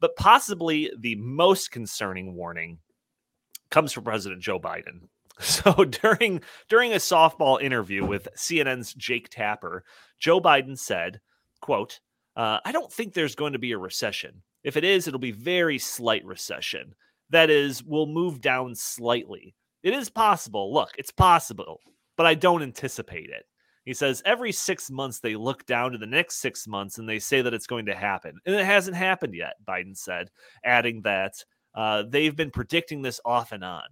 [0.00, 2.78] But possibly the most concerning warning
[3.70, 5.02] comes from President Joe Biden.
[5.40, 9.82] So during during a softball interview with CNN's Jake Tapper,
[10.20, 11.20] Joe Biden said,
[11.60, 11.98] "quote
[12.36, 14.42] uh, I don't think there's going to be a recession.
[14.62, 16.94] If it is, it'll be very slight recession.
[17.30, 19.54] That is, we'll move down slightly.
[19.84, 20.74] It is possible.
[20.74, 21.78] Look, it's possible,
[22.16, 23.44] but I don't anticipate it."
[23.84, 27.18] He says every six months they look down to the next six months and they
[27.18, 28.38] say that it's going to happen.
[28.46, 30.30] And it hasn't happened yet, Biden said,
[30.64, 31.34] adding that
[31.74, 33.84] uh, they've been predicting this off and on.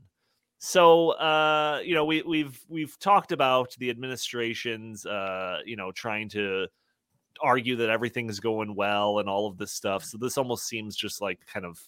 [0.58, 6.28] So uh, you know, we, we've we've talked about the administration's uh, you know trying
[6.30, 6.68] to
[7.42, 10.04] argue that everything's going well and all of this stuff.
[10.04, 11.78] So this almost seems just like kind of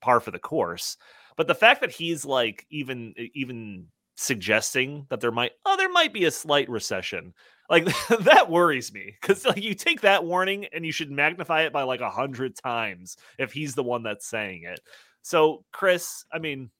[0.00, 0.96] par for the course.
[1.36, 6.12] But the fact that he's like even even suggesting that there might oh there might
[6.12, 7.34] be a slight recession
[7.68, 7.84] like
[8.20, 11.82] that worries me because like you take that warning and you should magnify it by
[11.82, 14.80] like a hundred times if he's the one that's saying it
[15.20, 16.70] so chris i mean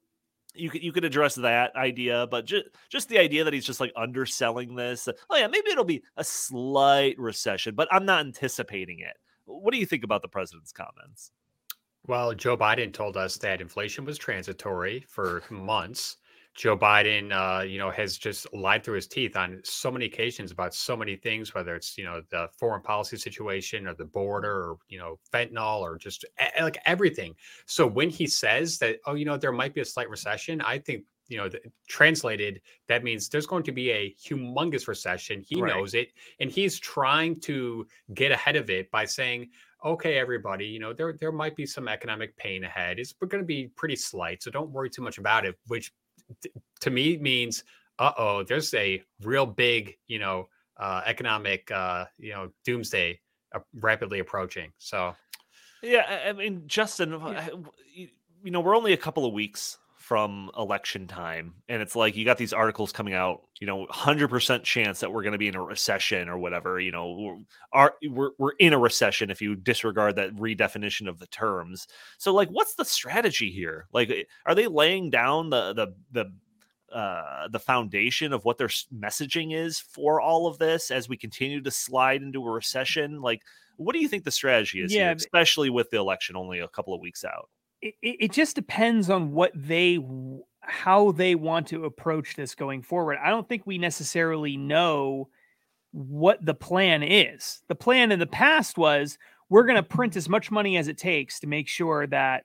[0.57, 3.81] you could you could address that idea, but just just the idea that he's just
[3.81, 5.09] like underselling this.
[5.31, 9.17] Oh yeah, maybe it'll be a slight recession, but I'm not anticipating it.
[9.45, 11.31] What do you think about the president's comments?
[12.09, 16.19] Well, Joe Biden told us that inflation was transitory for months.
[16.55, 20.53] Joe Biden, uh, you know, has just lied through his teeth on so many occasions
[20.53, 24.71] about so many things, whether it's you know the foreign policy situation or the border
[24.71, 26.25] or you know fentanyl or just
[26.61, 27.35] like everything.
[27.67, 30.79] So when he says that, oh, you know, there might be a slight recession, I
[30.79, 35.43] think you know, the, translated, that means there's going to be a humongous recession.
[35.47, 35.75] He right.
[35.75, 39.51] knows it, and he's trying to get ahead of it by saying,
[39.87, 42.99] "Okay, everybody, you know, there there might be some economic pain ahead.
[42.99, 45.93] It's going to be pretty slight, so don't worry too much about it." Which
[46.81, 47.65] to me means,
[47.99, 53.21] uh oh, there's a real big, you know, uh, economic, uh, you know, doomsday
[53.55, 54.73] uh, rapidly approaching.
[54.79, 55.15] So,
[55.83, 57.49] yeah, I mean, Justin, yeah.
[57.95, 62.25] you know, we're only a couple of weeks from election time and it's like you
[62.25, 65.57] got these articles coming out you know 100% chance that we're going to be in
[65.57, 70.15] a recession or whatever you know we're, we're, we're in a recession if you disregard
[70.15, 71.89] that redefinition of the terms.
[72.19, 73.89] So like what's the strategy here?
[73.93, 78.69] Like eh, are they laying down the the the uh, the foundation of what their
[78.69, 83.21] messaging is for all of this as we continue to slide into a recession?
[83.21, 83.43] Like
[83.77, 86.69] what do you think the strategy is yeah, here, especially with the election only a
[86.69, 87.49] couple of weeks out
[88.03, 89.99] it, it just depends on what they
[90.61, 93.19] how they want to approach this going forward.
[93.23, 95.29] I don't think we necessarily know
[95.93, 97.63] what the plan is.
[97.69, 99.17] The plan in the past was
[99.49, 102.45] we're going to print as much money as it takes to make sure that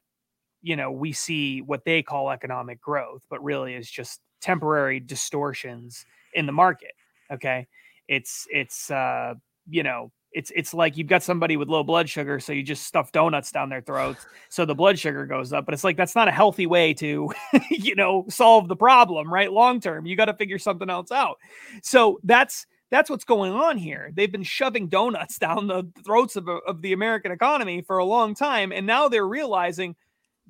[0.61, 6.05] you know we see what they call economic growth, but really is just temporary distortions
[6.33, 6.93] in the market.
[7.31, 7.67] Okay,
[8.07, 9.33] it's it's uh,
[9.69, 12.83] you know it's it's like you've got somebody with low blood sugar, so you just
[12.83, 15.65] stuff donuts down their throats, so the blood sugar goes up.
[15.65, 17.31] But it's like that's not a healthy way to,
[17.69, 19.51] you know, solve the problem, right?
[19.51, 21.37] Long term, you got to figure something else out.
[21.83, 24.11] So that's that's what's going on here.
[24.13, 28.35] They've been shoving donuts down the throats of, of the American economy for a long
[28.35, 29.95] time, and now they're realizing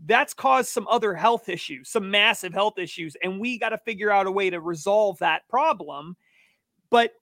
[0.06, 4.12] that's caused some other health issues, some massive health issues, and we got to figure
[4.12, 6.16] out a way to resolve that problem.
[6.90, 7.14] But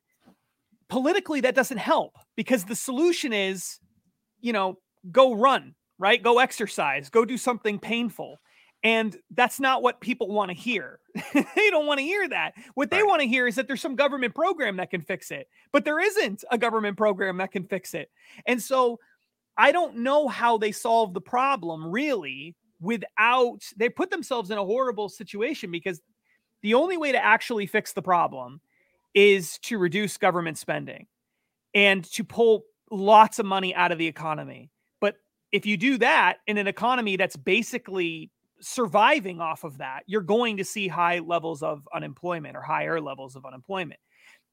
[0.90, 3.80] politically that doesn't help because the solution is
[4.42, 4.78] you know
[5.12, 6.24] go run right?
[6.24, 8.40] Go exercise go do something painful.
[8.82, 11.00] And that's not what people want to hear.
[11.34, 12.54] They don't want to hear that.
[12.76, 13.08] What they right.
[13.08, 16.00] want to hear is that there's some government program that can fix it but there
[16.00, 18.10] isn't a government program that can fix it.
[18.46, 19.00] And so
[19.60, 24.64] i don't know how they solve the problem really without they put themselves in a
[24.64, 26.02] horrible situation because
[26.62, 28.62] the only way to actually fix the problem
[29.14, 31.08] is to reduce government spending
[31.74, 34.72] and to pull lots of money out of the economy.
[35.02, 35.16] But
[35.52, 38.32] if you do that in an economy that's basically
[38.62, 43.36] surviving off of that, you're going to see high levels of unemployment or higher levels
[43.36, 44.00] of unemployment.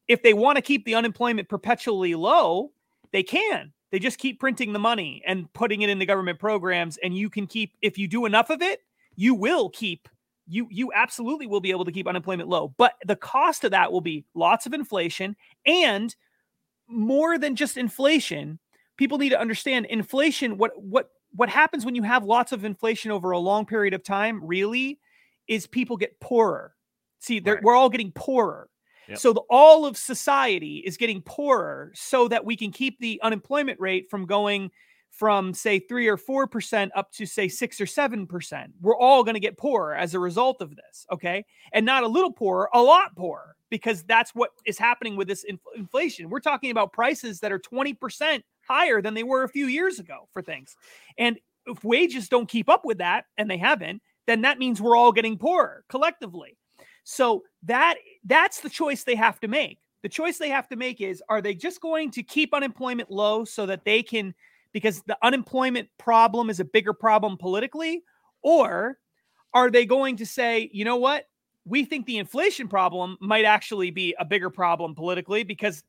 [0.08, 2.70] if they want to keep the unemployment perpetually low,
[3.12, 3.72] they can.
[3.90, 6.96] They just keep printing the money and putting it in the government programs.
[6.98, 8.80] And you can keep, if you do enough of it,
[9.14, 10.08] you will keep
[10.48, 13.92] you you absolutely will be able to keep unemployment low but the cost of that
[13.92, 16.14] will be lots of inflation and
[16.88, 18.58] more than just inflation
[18.96, 23.10] people need to understand inflation what what what happens when you have lots of inflation
[23.10, 24.98] over a long period of time really
[25.48, 26.74] is people get poorer
[27.18, 27.62] see right.
[27.62, 28.68] we're all getting poorer
[29.08, 29.18] yep.
[29.18, 33.78] so the, all of society is getting poorer so that we can keep the unemployment
[33.80, 34.70] rate from going
[35.16, 38.66] from say 3 or 4% up to say 6 or 7%.
[38.82, 41.44] We're all going to get poorer as a result of this, okay?
[41.72, 45.44] And not a little poorer, a lot poorer because that's what is happening with this
[45.74, 46.28] inflation.
[46.28, 50.28] We're talking about prices that are 20% higher than they were a few years ago
[50.32, 50.76] for things.
[51.16, 54.96] And if wages don't keep up with that and they haven't, then that means we're
[54.96, 56.58] all getting poorer collectively.
[57.04, 59.78] So that that's the choice they have to make.
[60.02, 63.44] The choice they have to make is are they just going to keep unemployment low
[63.44, 64.34] so that they can
[64.76, 68.02] because the unemployment problem is a bigger problem politically?
[68.42, 68.98] Or
[69.54, 71.24] are they going to say, you know what?
[71.64, 75.82] We think the inflation problem might actually be a bigger problem politically because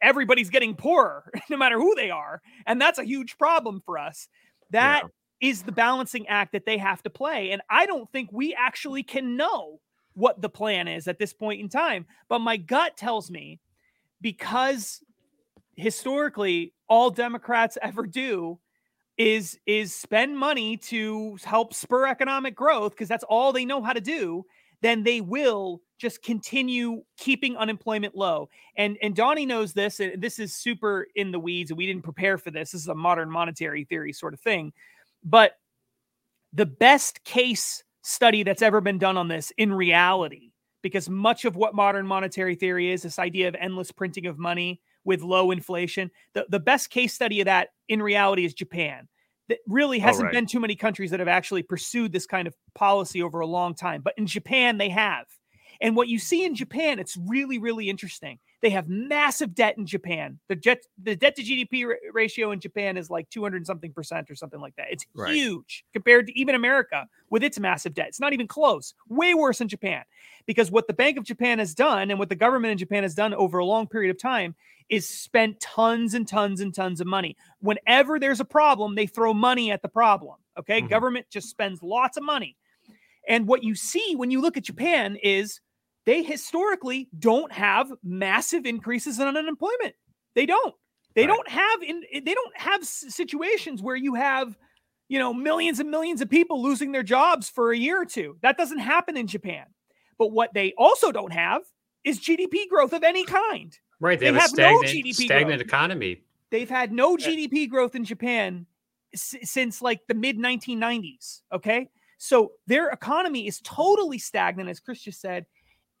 [0.00, 2.40] everybody's getting poorer no matter who they are.
[2.66, 4.28] And that's a huge problem for us.
[4.70, 5.02] That
[5.40, 5.48] yeah.
[5.48, 7.50] is the balancing act that they have to play.
[7.50, 9.80] And I don't think we actually can know
[10.14, 12.06] what the plan is at this point in time.
[12.28, 13.58] But my gut tells me
[14.20, 15.02] because
[15.76, 18.58] historically all Democrats ever do
[19.16, 23.92] is is spend money to help spur economic growth because that's all they know how
[23.92, 24.44] to do
[24.82, 28.48] then they will just continue keeping unemployment low.
[28.76, 32.04] And and donnie knows this and this is super in the weeds and we didn't
[32.04, 32.72] prepare for this.
[32.72, 34.72] This is a modern monetary theory sort of thing.
[35.22, 35.52] But
[36.52, 40.52] the best case study that's ever been done on this in reality
[40.82, 44.80] because much of what modern monetary theory is this idea of endless printing of money
[45.04, 46.10] with low inflation.
[46.34, 49.08] The, the best case study of that in reality is Japan.
[49.48, 50.32] That really oh, hasn't right.
[50.32, 53.74] been too many countries that have actually pursued this kind of policy over a long
[53.74, 54.00] time.
[54.02, 55.26] But in Japan, they have.
[55.80, 58.38] And what you see in Japan, it's really, really interesting.
[58.62, 60.38] They have massive debt in Japan.
[60.48, 64.34] The jet, the debt to GDP ratio in Japan is like 200 something percent or
[64.34, 64.88] something like that.
[64.90, 65.34] It's right.
[65.34, 68.08] huge compared to even America with its massive debt.
[68.08, 68.94] It's not even close.
[69.08, 70.02] Way worse in Japan.
[70.46, 73.14] Because what the Bank of Japan has done and what the government in Japan has
[73.14, 74.54] done over a long period of time
[74.90, 77.36] is spent tons and tons and tons of money.
[77.60, 80.36] Whenever there's a problem, they throw money at the problem.
[80.58, 80.80] Okay.
[80.80, 80.88] Mm-hmm.
[80.88, 82.56] Government just spends lots of money.
[83.28, 85.60] And what you see when you look at Japan is
[86.10, 89.94] they historically don't have massive increases in unemployment.
[90.34, 90.74] They don't.
[91.14, 91.28] They right.
[91.28, 94.58] don't have in eh, they don't have situations where you have
[95.08, 98.36] you know millions and millions of people losing their jobs for a year or two.
[98.42, 99.66] That doesn't happen in Japan.
[100.18, 101.62] But what they also don't have
[102.02, 103.78] is GDP growth of any kind.
[104.00, 104.18] Right.
[104.18, 105.60] They, they have, have, stagnant, no GDP stagnant growth.
[105.60, 106.24] economy.
[106.50, 108.66] They've had no GDP growth in Japan
[109.14, 111.42] s- since like the mid 1990s.
[111.54, 111.88] Okay.
[112.18, 115.46] So their economy is totally stagnant, as Chris just said.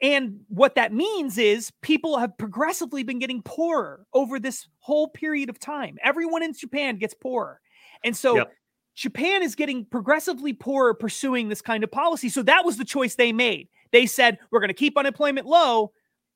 [0.02, 5.50] And what that means is people have progressively been getting poorer over this whole period
[5.50, 5.98] of time.
[6.02, 7.60] Everyone in Japan gets poorer.
[8.02, 8.52] And so yep.
[8.94, 12.28] Japan is getting progressively poorer pursuing this kind of policy.
[12.28, 13.68] So that was the choice they made.
[13.92, 15.92] They said, we're going to keep unemployment low,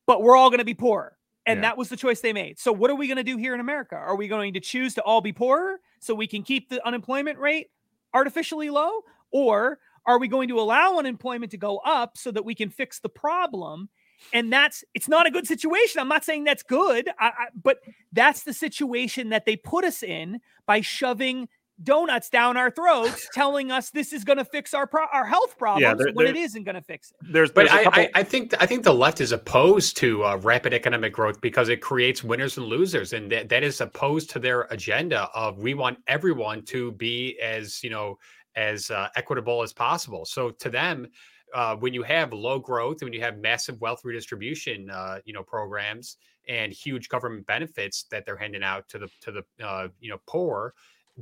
[0.07, 1.17] but we're all going to be poorer.
[1.47, 1.63] And yeah.
[1.63, 2.59] that was the choice they made.
[2.59, 3.97] So, what are we going to do here in America?
[3.97, 7.39] Are we going to choose to all be poorer so we can keep the unemployment
[7.39, 7.69] rate
[8.15, 9.01] artificially low?
[9.31, 13.01] Or are we going to allow unemployment to go up so that we can fix
[13.01, 13.89] the problem?
[14.33, 16.01] And that's it's not a good situation.
[16.01, 17.79] I'm not saying that's good, I, I, but
[18.13, 21.49] that's the situation that they put us in by shoving
[21.83, 25.59] donuts down our throats, telling us this is going to fix our pro- our health
[25.59, 27.17] problems yeah, there, when it isn't going to fix it.
[27.21, 28.03] There's, there's but I, couple...
[28.03, 31.69] I, I, think I think the left is opposed to uh, rapid economic growth because
[31.69, 35.75] it creates winners and losers, and that, that is opposed to their agenda of we
[35.75, 38.19] want everyone to be as you know
[38.57, 40.25] as uh, equitable as possible.
[40.25, 41.07] So to them.
[41.55, 45.45] Uh, when you have low growth, when you have massive wealth redistribution, uh, you know
[45.45, 46.17] programs
[46.49, 50.19] and huge government benefits that they're handing out to the to the uh, you know
[50.27, 50.75] poor,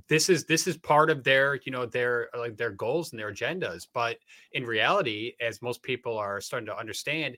[0.08, 3.32] this is this is part of their you know their like their goals and their
[3.32, 4.16] agendas but
[4.52, 7.36] in reality as most people are starting to understand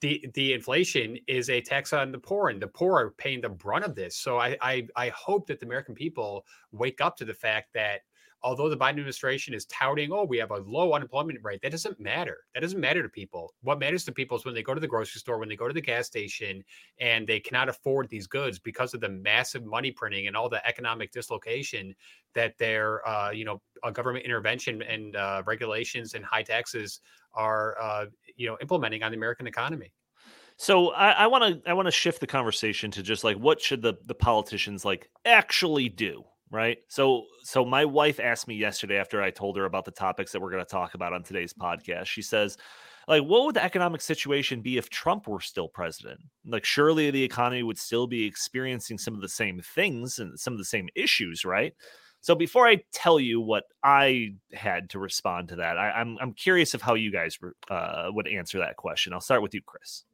[0.00, 3.48] the the inflation is a tax on the poor and the poor are paying the
[3.48, 7.24] brunt of this so i i, I hope that the american people wake up to
[7.24, 8.02] the fact that
[8.46, 11.98] although the Biden administration is touting, oh, we have a low unemployment rate, that doesn't
[11.98, 12.38] matter.
[12.54, 13.52] That doesn't matter to people.
[13.62, 15.66] What matters to people is when they go to the grocery store, when they go
[15.66, 16.62] to the gas station,
[17.00, 20.64] and they cannot afford these goods because of the massive money printing and all the
[20.64, 21.92] economic dislocation
[22.36, 23.60] that their, uh, you know,
[23.92, 27.00] government intervention and uh, regulations and high taxes
[27.34, 29.92] are, uh, you know, implementing on the American economy.
[30.56, 33.82] So I want to I want to shift the conversation to just like what should
[33.82, 36.78] the the politicians like actually do, right?
[36.88, 40.40] So so my wife asked me yesterday after I told her about the topics that
[40.40, 42.06] we're going to talk about on today's podcast.
[42.06, 42.56] She says,
[43.08, 46.20] like what would the economic situation be if Trump were still president?
[46.46, 50.52] Like surely the economy would still be experiencing some of the same things and some
[50.52, 51.74] of the same issues, right?
[52.20, 56.18] So before I tell you what I had to respond to that, I, am I'm,
[56.20, 57.38] I'm curious of how you guys
[57.70, 59.12] uh, would answer that question.
[59.12, 60.04] I'll start with you, Chris.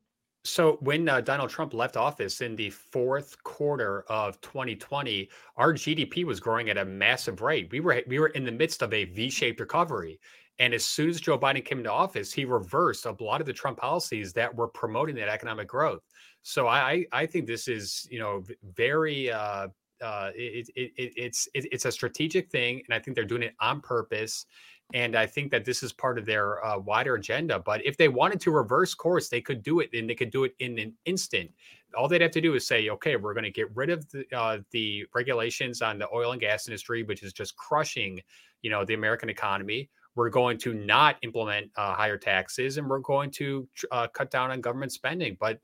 [0.44, 6.24] So when uh, Donald Trump left office in the fourth quarter of 2020, our GDP
[6.24, 7.70] was growing at a massive rate.
[7.70, 10.18] We were we were in the midst of a V-shaped recovery,
[10.58, 13.52] and as soon as Joe Biden came into office, he reversed a lot of the
[13.52, 16.02] Trump policies that were promoting that economic growth.
[16.42, 18.42] So I I think this is you know
[18.74, 19.68] very uh,
[20.02, 23.44] uh, it, it, it, it's it, it's a strategic thing, and I think they're doing
[23.44, 24.46] it on purpose.
[24.92, 27.58] And I think that this is part of their uh, wider agenda.
[27.58, 30.44] But if they wanted to reverse course, they could do it, and they could do
[30.44, 31.50] it in an instant.
[31.96, 34.24] All they'd have to do is say, "Okay, we're going to get rid of the,
[34.36, 38.20] uh, the regulations on the oil and gas industry, which is just crushing,
[38.62, 39.90] you know, the American economy.
[40.14, 44.50] We're going to not implement uh, higher taxes, and we're going to uh, cut down
[44.50, 45.60] on government spending." But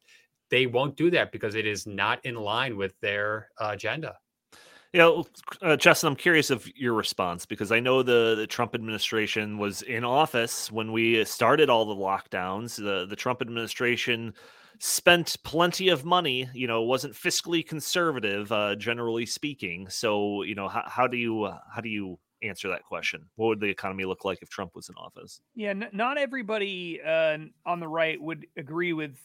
[0.50, 4.16] they won't do that because it is not in line with their uh, agenda.
[4.92, 5.22] Yeah,
[5.60, 9.82] uh, Justin, I'm curious of your response because I know the, the Trump administration was
[9.82, 12.76] in office when we started all the lockdowns.
[12.76, 14.32] The the Trump administration
[14.78, 16.48] spent plenty of money.
[16.54, 19.90] You know, wasn't fiscally conservative, uh, generally speaking.
[19.90, 23.26] So, you know, how, how do you uh, how do you answer that question?
[23.36, 25.42] What would the economy look like if Trump was in office?
[25.54, 27.36] Yeah, n- not everybody uh,
[27.66, 29.18] on the right would agree with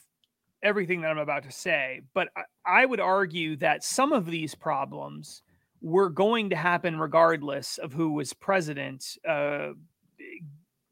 [0.62, 2.30] everything that I'm about to say, but
[2.66, 5.43] I would argue that some of these problems
[5.84, 9.72] were going to happen regardless of who was president uh,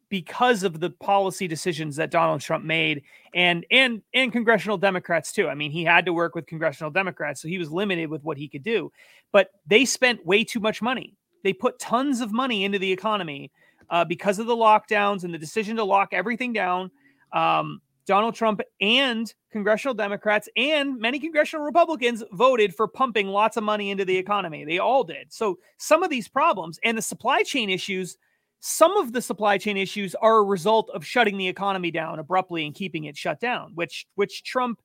[0.10, 3.02] because of the policy decisions that Donald Trump made
[3.34, 5.48] and and and congressional Democrats too.
[5.48, 8.38] I mean, he had to work with congressional Democrats, so he was limited with what
[8.38, 8.92] he could do.
[9.32, 11.16] But they spent way too much money.
[11.44, 13.50] They put tons of money into the economy
[13.89, 16.92] uh, because of the lockdowns and the decision to lock everything down.
[17.32, 23.64] Um, Donald Trump and congressional Democrats and many congressional Republicans voted for pumping lots of
[23.64, 24.66] money into the economy.
[24.66, 25.32] They all did.
[25.32, 28.18] So some of these problems and the supply chain issues,
[28.60, 32.66] some of the supply chain issues are a result of shutting the economy down abruptly
[32.66, 34.82] and keeping it shut down, which which Trump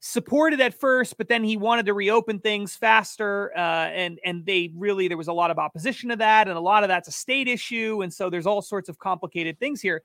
[0.00, 4.72] supported at first, but then he wanted to reopen things faster, uh, and and they
[4.74, 7.12] really there was a lot of opposition to that, and a lot of that's a
[7.12, 10.02] state issue, and so there's all sorts of complicated things here.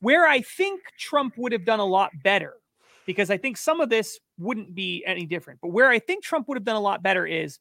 [0.00, 2.54] Where I think Trump would have done a lot better,
[3.06, 6.48] because I think some of this wouldn't be any different, but where I think Trump
[6.48, 7.58] would have done a lot better is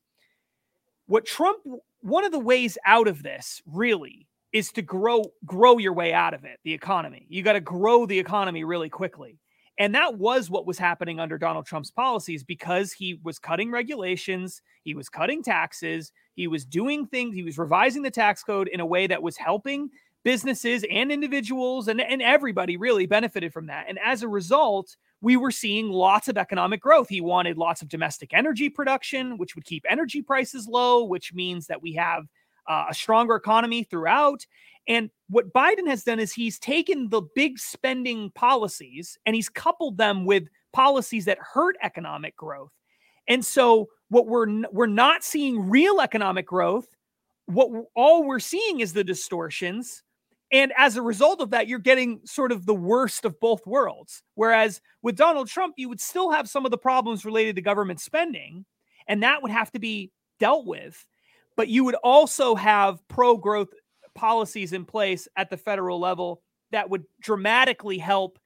[1.08, 1.60] what Trump,
[2.02, 6.34] one of the ways out of this really is to grow grow your way out
[6.34, 7.26] of it the economy.
[7.30, 9.38] You got to grow the economy really quickly.
[9.78, 14.62] And that was what was happening under Donald Trump's policies because he was cutting regulations,
[14.84, 18.82] he was cutting taxes, he was doing things, he was revising the tax code in
[18.82, 19.90] a way that was helping
[20.30, 23.88] businesses and individuals and, and everybody really benefited from that.
[23.90, 27.10] And as a result, we were seeing lots of economic growth.
[27.10, 31.66] He wanted lots of domestic energy production, which would keep energy prices low, which means
[31.66, 32.28] that we have
[32.68, 34.46] uh, a stronger economy throughout.
[34.88, 39.98] And what Biden has done is he's taken the big spending policies and he's coupled
[39.98, 42.72] them with policies that hurt economic growth.
[43.28, 46.86] And so what we're we're not seeing real economic growth.
[47.48, 50.04] What all we're seeing is the distortions
[50.52, 54.24] and as a result of that, you're getting sort of the worst of both worlds.
[54.36, 58.00] Whereas with Donald Trump, you would still have some of the problems related to government
[58.00, 58.66] spending,
[59.08, 61.06] and that would have to be dealt with.
[61.56, 63.70] But you would also have pro growth
[64.16, 66.42] policies in place at the federal level
[66.72, 68.40] that would dramatically help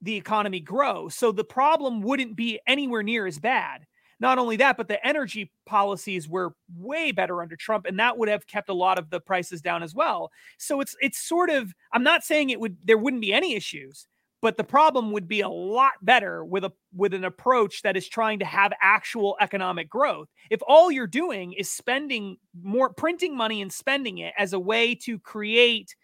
[0.00, 1.08] the economy grow.
[1.08, 3.86] So the problem wouldn't be anywhere near as bad.
[4.22, 8.28] Not only that, but the energy policies were way better under Trump, and that would
[8.28, 10.30] have kept a lot of the prices down as well.
[10.58, 14.06] So it's it's sort of I'm not saying it would there wouldn't be any issues,
[14.40, 18.08] but the problem would be a lot better with a with an approach that is
[18.08, 20.28] trying to have actual economic growth.
[20.50, 24.94] If all you're doing is spending more printing money and spending it as a way
[25.02, 25.96] to create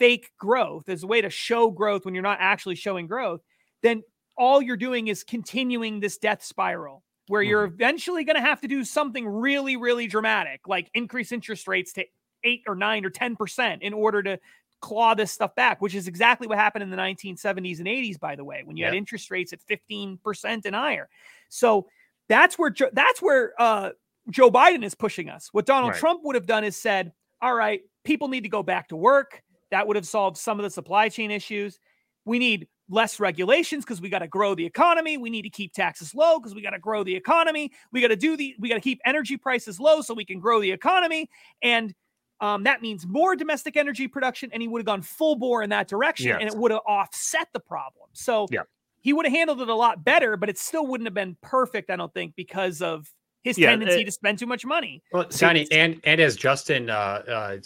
[0.00, 3.40] fake growth, as a way to show growth when you're not actually showing growth,
[3.84, 4.02] then
[4.36, 7.74] all you're doing is continuing this death spiral where you're mm-hmm.
[7.74, 12.04] eventually going to have to do something really, really dramatic, like increase interest rates to
[12.44, 14.38] eight or nine or 10% in order to
[14.80, 18.34] claw this stuff back, which is exactly what happened in the 1970s and 80s, by
[18.34, 18.92] the way, when you yep.
[18.92, 21.08] had interest rates at 15% and higher.
[21.48, 21.86] So
[22.28, 23.90] that's where, that's where, uh,
[24.30, 25.48] Joe Biden is pushing us.
[25.52, 25.98] What Donald right.
[25.98, 29.42] Trump would have done is said, all right, people need to go back to work.
[29.70, 31.80] That would have solved some of the supply chain issues.
[32.24, 35.16] We need less regulations because we got to grow the economy.
[35.16, 37.72] We need to keep taxes low because we got to grow the economy.
[37.92, 40.40] We got to do the we got to keep energy prices low so we can
[40.40, 41.30] grow the economy.
[41.62, 41.94] And
[42.40, 45.70] um, that means more domestic energy production, and he would have gone full bore in
[45.70, 46.38] that direction, yes.
[46.40, 48.08] and it would have offset the problem.
[48.14, 48.62] So yeah.
[49.00, 51.88] he would have handled it a lot better, but it still wouldn't have been perfect,
[51.88, 53.08] I don't think, because of
[53.44, 55.02] his yeah, tendency it, to spend too much money.
[55.12, 57.22] Well, Johnny, and and as Justin uh,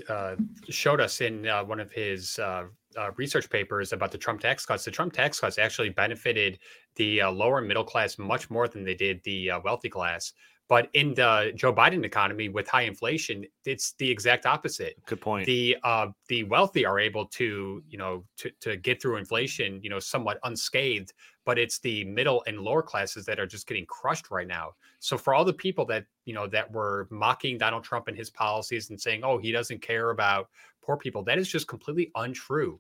[0.08, 0.36] uh, uh,
[0.68, 2.38] showed us in uh, one of his
[2.96, 6.58] uh, uh, research papers about the Trump tax cuts, the Trump tax cuts actually benefited
[6.96, 10.32] the lower middle class much more than they did the wealthy class.
[10.68, 14.94] But in the Joe Biden economy with high inflation, it's the exact opposite.
[15.06, 15.46] Good point.
[15.46, 19.90] The uh, the wealthy are able to you know to to get through inflation you
[19.90, 21.12] know somewhat unscathed,
[21.46, 24.74] but it's the middle and lower classes that are just getting crushed right now.
[24.98, 28.28] So for all the people that you know that were mocking Donald Trump and his
[28.28, 30.50] policies and saying, "Oh, he doesn't care about
[30.82, 32.78] poor people," that is just completely untrue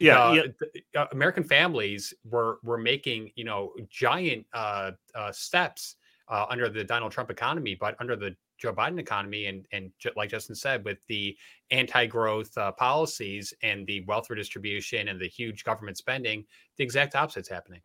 [0.00, 1.00] yeah, uh, yeah.
[1.00, 5.96] Uh, American families were were making you know giant uh, uh, steps
[6.28, 10.30] uh, under the Donald Trump economy, but under the Joe Biden economy, and and like
[10.30, 11.36] Justin said, with the
[11.70, 16.44] anti-growth uh, policies and the wealth redistribution and the huge government spending,
[16.76, 17.80] the exact opposite's happening.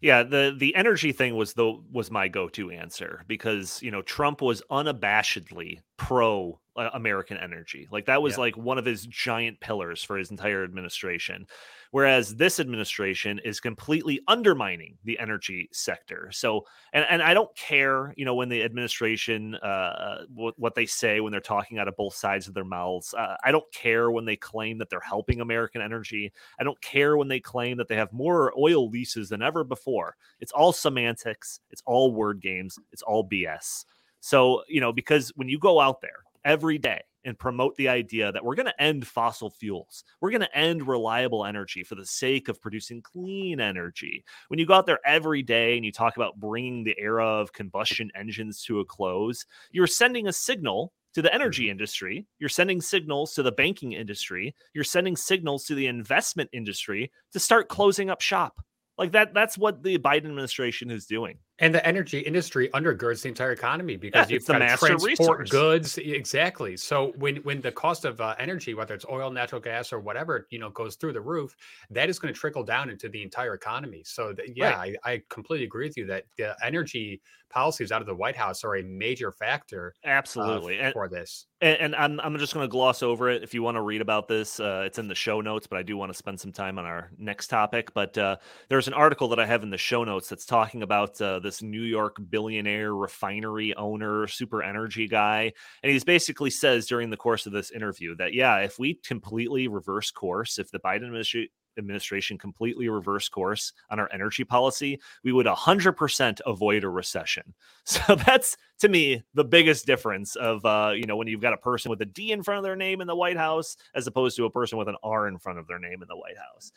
[0.00, 4.40] Yeah, the the energy thing was the was my go-to answer because you know Trump
[4.42, 7.88] was unabashedly pro uh, American energy.
[7.90, 8.40] Like that was yeah.
[8.40, 11.46] like one of his giant pillars for his entire administration.
[11.94, 16.28] Whereas this administration is completely undermining the energy sector.
[16.32, 20.74] So, and, and I don't care, you know, when the administration, uh, uh what, what
[20.74, 23.14] they say when they're talking out of both sides of their mouths.
[23.14, 26.32] Uh, I don't care when they claim that they're helping American energy.
[26.58, 30.16] I don't care when they claim that they have more oil leases than ever before.
[30.40, 31.60] It's all semantics.
[31.70, 32.76] It's all word games.
[32.90, 33.84] It's all BS.
[34.18, 38.32] So, you know, because when you go out there every day and promote the idea
[38.32, 40.04] that we're going to end fossil fuels.
[40.20, 44.24] We're going to end reliable energy for the sake of producing clean energy.
[44.48, 47.52] When you go out there every day and you talk about bringing the era of
[47.52, 51.72] combustion engines to a close, you're sending a signal to the energy mm-hmm.
[51.72, 52.26] industry.
[52.38, 54.54] You're sending signals to the banking industry.
[54.74, 58.60] You're sending signals to the investment industry to start closing up shop.
[58.98, 61.38] Like that that's what the Biden administration is doing.
[61.60, 65.50] And the energy industry undergirds the entire economy because yeah, you've got to transport resource.
[65.50, 65.98] goods.
[65.98, 66.76] Exactly.
[66.76, 70.48] So when when the cost of uh, energy, whether it's oil, natural gas, or whatever,
[70.50, 71.54] you know, goes through the roof,
[71.90, 74.02] that is going to trickle down into the entire economy.
[74.04, 74.96] So yeah, right.
[75.04, 77.22] I, I completely agree with you that the energy
[77.54, 79.94] policies out of the White House are a major factor.
[80.04, 81.46] Absolutely, uh, for this.
[81.60, 83.44] And, and, I'm I'm just going to gloss over it.
[83.44, 85.66] If you want to read about this, uh, it's in the show notes.
[85.66, 87.94] But I do want to spend some time on our next topic.
[87.94, 88.36] But uh,
[88.68, 91.62] there's an article that I have in the show notes that's talking about uh, this
[91.62, 95.52] New York billionaire refinery owner, super energy guy.
[95.82, 99.68] And he's basically says during the course of this interview that, yeah, if we completely
[99.68, 105.32] reverse course, if the Biden administration administration completely reverse course on our energy policy, we
[105.32, 107.54] would 100% avoid a recession.
[107.86, 111.58] So that's to me the biggest difference of uh, you know when you've got a
[111.58, 114.36] person with a D in front of their name in the White House as opposed
[114.36, 116.72] to a person with an R in front of their name in the White House.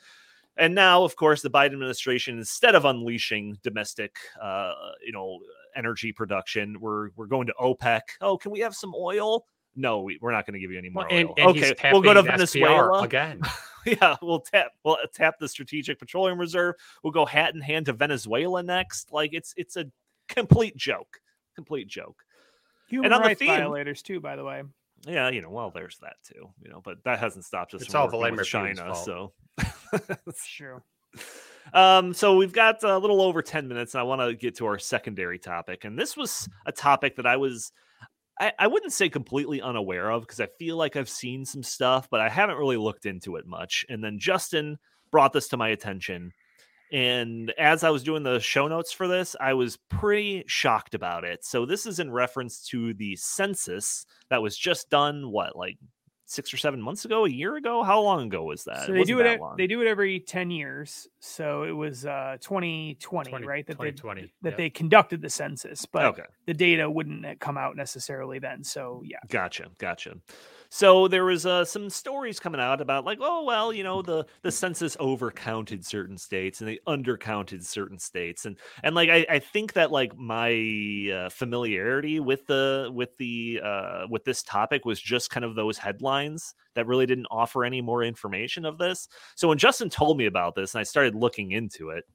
[0.58, 4.74] And now, of course, the Biden administration, instead of unleashing domestic, uh,
[5.06, 5.40] you know,
[5.76, 8.02] energy production, we're we're going to OPEC.
[8.22, 9.46] Oh, can we have some oil?
[9.76, 12.02] No, we, are not going to give you any more well, and, and okay, we'll
[12.02, 13.42] go to Venezuela again.
[13.86, 16.76] yeah, we'll tap we'll tap the Strategic Petroleum Reserve.
[17.04, 19.14] We'll go hat in hand to Venezuela next.
[19.14, 19.86] Like it's it's a
[20.28, 21.20] complete joke,
[21.56, 22.24] complete joke.
[22.90, 24.64] Human and rights theme, violators too, by the way.
[25.06, 27.92] Yeah, you know, well, there's that too, you know, but that hasn't stopped us it's
[27.92, 28.96] from all Vladimir with China.
[28.96, 29.34] So
[30.28, 30.82] it's true.
[31.74, 34.66] Um, so we've got a little over 10 minutes, and I want to get to
[34.68, 35.84] our secondary topic.
[35.84, 37.72] And this was a topic that I was
[38.40, 42.08] I, I wouldn't say completely unaware of because I feel like I've seen some stuff,
[42.10, 43.86] but I haven't really looked into it much.
[43.90, 44.78] And then Justin
[45.12, 46.32] brought this to my attention.
[46.92, 51.26] And as I was doing the show notes for this, I was pretty shocked about
[51.26, 51.44] it.
[51.44, 55.78] So, this is in reference to the census that was just done, what, like
[56.28, 57.82] six or seven months ago, a year ago.
[57.82, 58.86] How long ago was that?
[58.86, 59.40] So they do it.
[59.58, 61.08] They do it every ten years.
[61.28, 63.66] So it was uh 2020, 20, right?
[63.68, 64.22] That 2020.
[64.22, 66.24] They, that they conducted the census, but okay.
[66.46, 68.64] the data wouldn't come out necessarily then.
[68.64, 69.18] So yeah.
[69.30, 69.68] Gotcha.
[69.78, 70.16] Gotcha.
[70.70, 74.26] So there was uh, some stories coming out about like, oh well, you know, the
[74.42, 79.40] the census overcounted certain states and they undercounted certain states, and and like I, I
[79.40, 85.00] think that like my uh, familiarity with the with the uh, with this topic was
[85.00, 89.08] just kind of those headlines that really didn't offer any more information of this.
[89.36, 92.06] So when Justin told me about this and I started looking into it,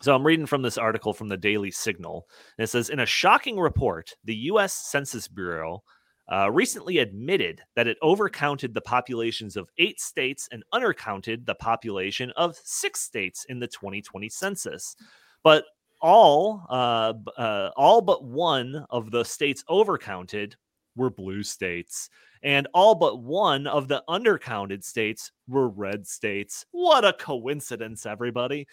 [0.00, 2.28] so I'm reading from this article from the Daily Signal.
[2.58, 5.82] And it says In a shocking report, the US Census Bureau
[6.30, 12.32] uh, recently admitted that it overcounted the populations of eight states and undercounted the population
[12.36, 14.96] of six states in the 2020 census.
[15.42, 15.64] But
[16.00, 20.54] all, uh, uh, all but one of the states overcounted
[20.96, 22.08] were blue states,
[22.42, 26.66] and all but one of the undercounted states were red states.
[26.72, 28.66] What a coincidence, everybody!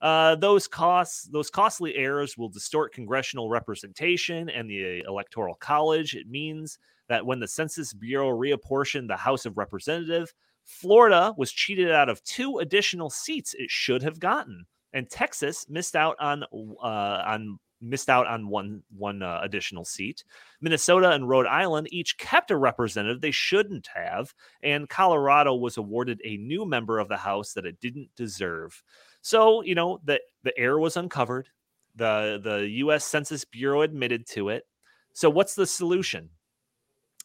[0.00, 6.14] Uh, those costs, those costly errors will distort congressional representation and the electoral college.
[6.14, 11.90] It means that when the Census Bureau reapportioned the House of Representatives, Florida was cheated
[11.90, 17.22] out of two additional seats it should have gotten, and Texas missed out on uh,
[17.26, 20.24] on missed out on one one uh, additional seat.
[20.60, 26.20] Minnesota and Rhode Island each kept a representative they shouldn't have, and Colorado was awarded
[26.24, 28.82] a new member of the House that it didn't deserve.
[29.20, 31.48] So you know the the error was uncovered.
[31.94, 33.04] the The U.S.
[33.04, 34.64] Census Bureau admitted to it.
[35.12, 36.30] So what's the solution?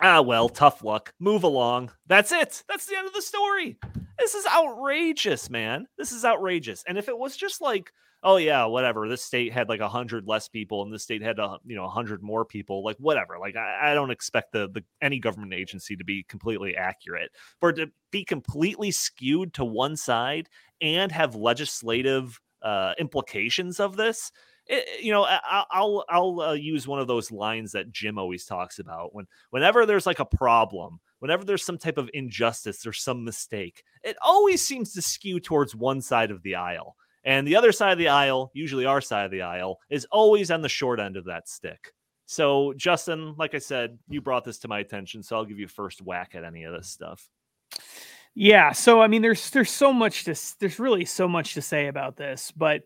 [0.01, 1.13] Ah, well, tough luck.
[1.19, 1.91] Move along.
[2.07, 2.63] That's it.
[2.69, 3.77] That's the end of the story.
[4.17, 5.87] This is outrageous, man.
[5.97, 6.83] This is outrageous.
[6.87, 7.91] And if it was just like,
[8.23, 11.39] oh yeah, whatever, this state had like a hundred less people, and this state had
[11.39, 13.37] a you know a hundred more people, like whatever.
[13.39, 17.73] Like I, I don't expect the the any government agency to be completely accurate, for
[17.73, 20.49] to be completely skewed to one side
[20.81, 24.31] and have legislative uh, implications of this
[24.69, 28.45] it, you know, I, will I'll uh, use one of those lines that Jim always
[28.45, 32.93] talks about when whenever there's like a problem, whenever there's some type of injustice or
[32.93, 36.95] some mistake, it always seems to skew towards one side of the aisle.
[37.23, 40.51] And the other side of the aisle, usually our side of the aisle, is always
[40.51, 41.93] on the short end of that stick.
[42.25, 45.67] So, Justin, like I said, you brought this to my attention, so I'll give you
[45.67, 47.27] first whack at any of this stuff.
[48.35, 51.87] Yeah, so I mean, there's there's so much to there's really so much to say
[51.87, 52.83] about this, but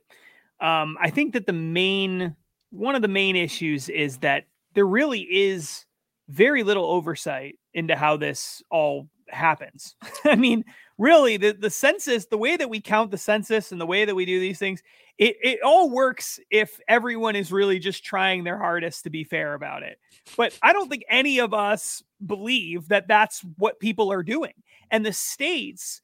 [0.62, 2.36] um, I think that the main
[2.72, 5.86] one of the main issues is that there really is
[6.30, 9.96] very little oversight into how this all happens.
[10.24, 10.64] I mean,
[10.98, 14.16] really, the, the census, the way that we count the census and the way that
[14.16, 14.82] we do these things,
[15.18, 19.54] it, it all works if everyone is really just trying their hardest to be fair
[19.54, 20.00] about it.
[20.38, 24.54] But I don't think any of us believe that that's what people are doing.
[24.92, 26.02] And the states,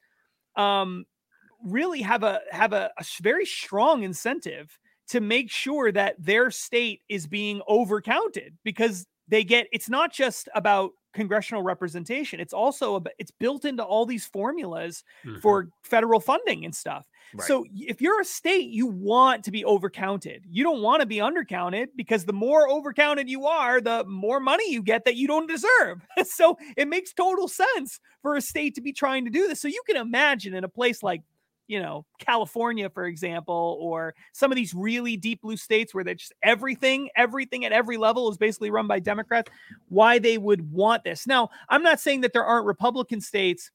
[0.55, 1.05] um,
[1.63, 4.77] really have a have a, a very strong incentive
[5.09, 10.49] to make sure that their state is being overcounted because they get it's not just
[10.55, 12.39] about congressional representation.
[12.39, 15.39] It's also about, it's built into all these formulas mm-hmm.
[15.39, 17.05] for federal funding and stuff.
[17.31, 17.47] Right.
[17.47, 20.39] so if you're a state you want to be overcounted.
[20.49, 24.71] You don't want to be undercounted because the more overcounted you are the more money
[24.71, 26.05] you get that you don't deserve.
[26.25, 29.59] So it makes total sense for a state to be trying to do this.
[29.61, 31.21] So you can imagine in a place like
[31.69, 36.15] you know, California, for example, or some of these really deep blue states where they
[36.15, 39.51] just everything, everything at every level is basically run by Democrats,
[39.87, 41.27] why they would want this.
[41.27, 43.69] Now, I'm not saying that there aren't Republican states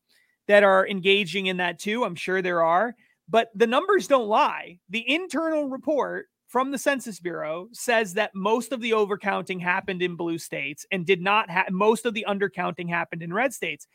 [0.49, 2.05] that are engaging in that too.
[2.05, 2.97] I'm sure there are,
[3.29, 4.81] but the numbers don't lie.
[4.91, 10.17] The internal report from the Census Bureau says that most of the overcounting happened in
[10.17, 13.87] blue states and did not have most of the undercounting happened in red states.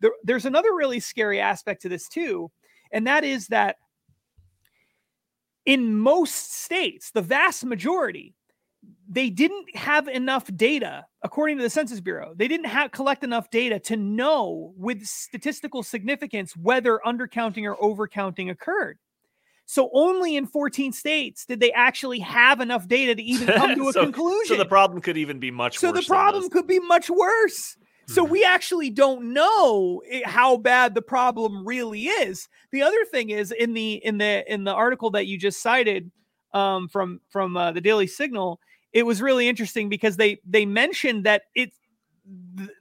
[0.00, 2.52] There, there's another really scary aspect to this too
[2.90, 3.76] and that is that
[5.66, 8.34] in most states, the vast majority,
[9.08, 12.32] they didn't have enough data, according to the Census Bureau.
[12.34, 18.50] They didn't have collect enough data to know with statistical significance whether undercounting or overcounting
[18.50, 18.98] occurred.
[19.66, 23.88] So only in 14 states did they actually have enough data to even come to
[23.90, 24.56] a so, conclusion.
[24.56, 25.96] So the problem could even be much so worse.
[25.96, 27.76] So the problem could be much worse.
[28.08, 28.32] So mm-hmm.
[28.32, 32.48] we actually don't know how bad the problem really is.
[32.72, 36.10] The other thing is in the in the in the article that you just cited
[36.54, 38.60] um, from from uh, the Daily Signal,
[38.92, 41.70] it was really interesting because they they mentioned that it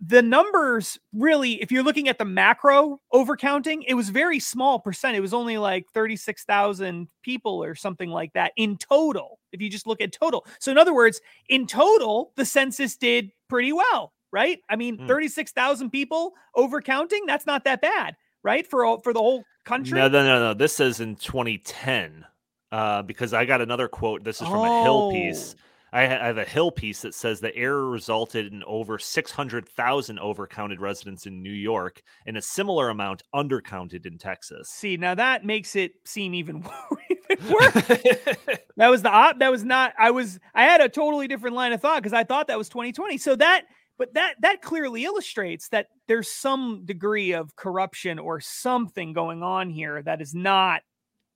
[0.01, 5.15] the numbers really if you're looking at the macro overcounting it was very small percent
[5.15, 9.87] it was only like 36,000 people or something like that in total if you just
[9.87, 14.59] look at total so in other words in total the census did pretty well right?
[14.69, 15.07] I mean, mm.
[15.07, 18.65] 36,000 people overcounting, that's not that bad, right?
[18.67, 19.97] For all, for the whole country.
[19.97, 20.53] No, no, no, no.
[20.53, 22.25] This says in 2010.
[22.69, 24.25] Uh, because I got another quote.
[24.25, 24.81] This is from oh.
[24.81, 25.55] a Hill piece.
[25.57, 25.61] Oh.
[25.93, 31.25] I have a Hill piece that says the error resulted in over 600,000 overcounted residents
[31.25, 34.69] in New York and a similar amount undercounted in Texas.
[34.69, 36.61] See, now that makes it seem even
[37.49, 37.73] worse.
[38.75, 39.39] that was the op.
[39.39, 39.93] That was not.
[39.97, 40.39] I was.
[40.53, 43.17] I had a totally different line of thought because I thought that was 2020.
[43.17, 43.63] So that
[43.97, 49.69] but that that clearly illustrates that there's some degree of corruption or something going on
[49.69, 50.81] here that is not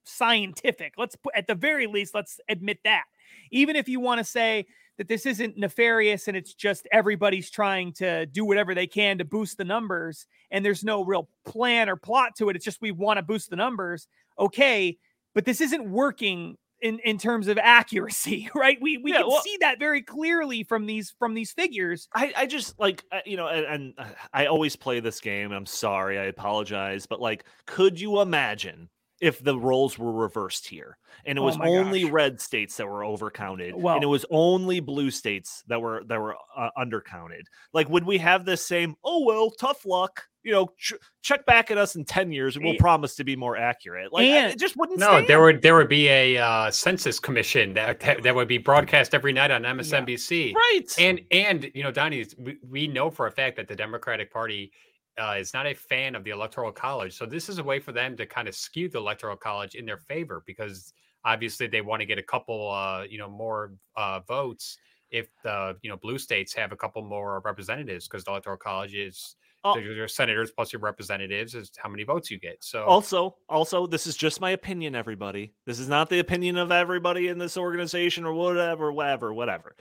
[0.03, 3.03] scientific let's put at the very least let's admit that
[3.51, 4.65] even if you want to say
[5.01, 9.25] that this isn't nefarious and it's just everybody's trying to do whatever they can to
[9.25, 12.55] boost the numbers and there's no real plan or plot to it.
[12.55, 14.07] It's just we want to boost the numbers.
[14.37, 14.97] Okay,
[15.33, 18.77] but this isn't working in in terms of accuracy, right?
[18.81, 22.07] We we yeah, can well, see that very clearly from these from these figures.
[22.13, 25.51] I I just like uh, you know, and, and uh, I always play this game.
[25.51, 28.89] I'm sorry, I apologize, but like, could you imagine
[29.21, 32.11] if the roles were reversed here and it oh was oh only gosh.
[32.11, 36.19] red states that were overcounted well, and it was only blue states that were that
[36.19, 40.71] were uh, undercounted like would we have this same oh well tough luck you know
[40.77, 44.11] ch- check back at us in 10 years and we'll promise to be more accurate
[44.11, 45.27] like and, I, it just wouldn't no stand.
[45.27, 49.33] there would there would be a uh, census commission that that would be broadcast every
[49.33, 50.57] night on msnbc yeah.
[50.57, 54.31] right and and you know donnie we, we know for a fact that the democratic
[54.31, 54.71] party
[55.19, 57.13] uh, is not a fan of the electoral college.
[57.17, 59.85] So this is a way for them to kind of skew the electoral college in
[59.85, 60.93] their favor because
[61.25, 64.77] obviously they want to get a couple, uh, you know, more uh, votes
[65.11, 68.95] if the you know blue states have a couple more representatives because the electoral college
[68.95, 69.77] is oh.
[69.77, 72.57] your senators plus your representatives is how many votes you get.
[72.63, 75.53] So also, also, this is just my opinion, everybody.
[75.65, 79.75] This is not the opinion of everybody in this organization or whatever, whatever, whatever.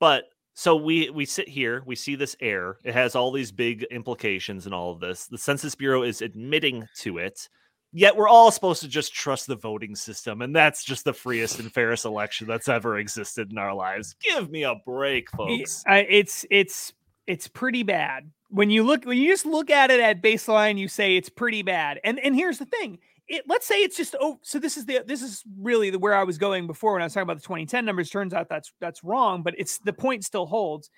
[0.00, 3.82] But so we we sit here we see this error it has all these big
[3.90, 7.48] implications and all of this the census bureau is admitting to it
[7.92, 11.58] yet we're all supposed to just trust the voting system and that's just the freest
[11.58, 16.46] and fairest election that's ever existed in our lives give me a break folks it's
[16.50, 16.92] it's
[17.26, 18.30] it's pretty bad.
[18.48, 21.62] When you look when you just look at it at baseline you say it's pretty
[21.62, 22.00] bad.
[22.04, 22.98] And and here's the thing.
[23.26, 26.14] It, let's say it's just oh so this is the this is really the where
[26.14, 28.10] I was going before when I was talking about the 2010 numbers.
[28.10, 30.90] Turns out that's that's wrong but it's the point still holds.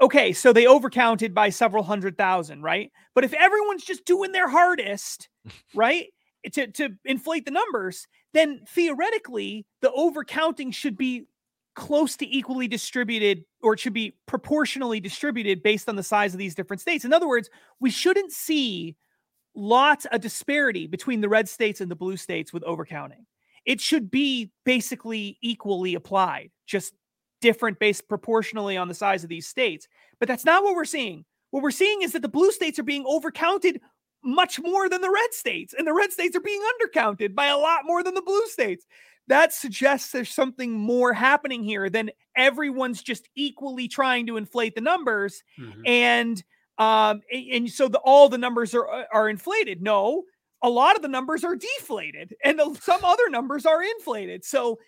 [0.00, 2.92] Okay so they overcounted by several hundred thousand right?
[3.14, 5.28] But if everyone's just doing their hardest
[5.74, 6.06] right
[6.52, 11.24] to to inflate the numbers then theoretically the overcounting should be
[11.80, 16.38] close to equally distributed or it should be proportionally distributed based on the size of
[16.38, 17.48] these different states in other words
[17.80, 18.94] we shouldn't see
[19.54, 23.24] lots of disparity between the red states and the blue states with overcounting.
[23.66, 26.94] It should be basically equally applied, just
[27.40, 29.88] different based proportionally on the size of these states.
[30.18, 31.24] But that's not what we're seeing.
[31.50, 33.80] What we're seeing is that the blue states are being overcounted
[34.22, 37.56] much more than the red states, and the red states are being undercounted by a
[37.56, 38.86] lot more than the blue states.
[39.30, 44.80] That suggests there's something more happening here than everyone's just equally trying to inflate the
[44.80, 45.44] numbers.
[45.56, 45.82] Mm-hmm.
[45.86, 46.44] And
[46.78, 49.82] um, and, so the, all the numbers are uh, are inflated.
[49.82, 50.24] No,
[50.62, 54.44] a lot of the numbers are deflated, and the, some other numbers are inflated.
[54.44, 54.80] So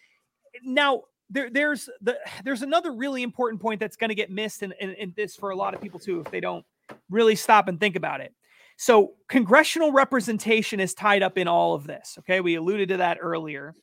[0.64, 4.74] now there, there's the there's another really important point that's going to get missed in,
[4.80, 6.64] in, in this for a lot of people too if they don't
[7.10, 8.34] really stop and think about it.
[8.76, 12.16] So congressional representation is tied up in all of this.
[12.18, 13.74] Okay, we alluded to that earlier.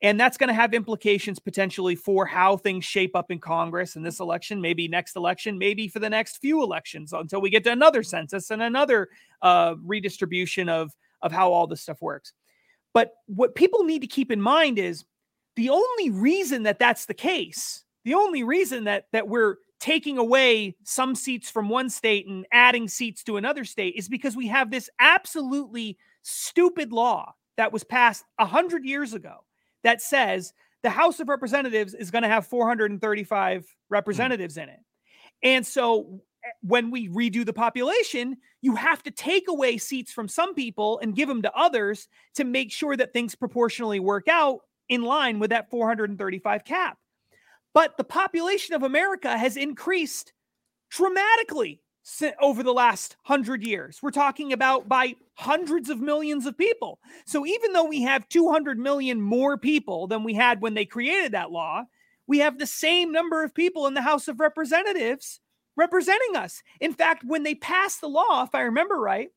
[0.00, 4.02] And that's going to have implications potentially for how things shape up in Congress in
[4.02, 7.72] this election, maybe next election, maybe for the next few elections until we get to
[7.72, 9.08] another census and another
[9.42, 12.32] uh, redistribution of, of how all this stuff works.
[12.94, 15.04] But what people need to keep in mind is
[15.56, 20.76] the only reason that that's the case, the only reason that that we're taking away
[20.84, 24.70] some seats from one state and adding seats to another state is because we have
[24.70, 29.44] this absolutely stupid law that was passed 100 years ago
[29.84, 30.52] that says
[30.82, 34.64] the House of Representatives is going to have 435 representatives mm.
[34.64, 34.80] in it.
[35.42, 40.28] And so eh, when we redo the population, you have to take away seats from
[40.28, 44.60] some people and give them to others to make sure that things proportionally work out
[44.88, 46.98] in line with that 435 cap.
[47.74, 50.32] But the population of America has increased
[50.90, 51.80] dramatically
[52.40, 54.00] over the last hundred years.
[54.02, 56.98] We're talking about by hundreds of millions of people.
[57.26, 61.32] So even though we have 200 million more people than we had when they created
[61.32, 61.84] that law,
[62.26, 65.40] we have the same number of people in the House of Representatives
[65.76, 66.62] representing us.
[66.80, 69.28] In fact, when they passed the law, if I remember right,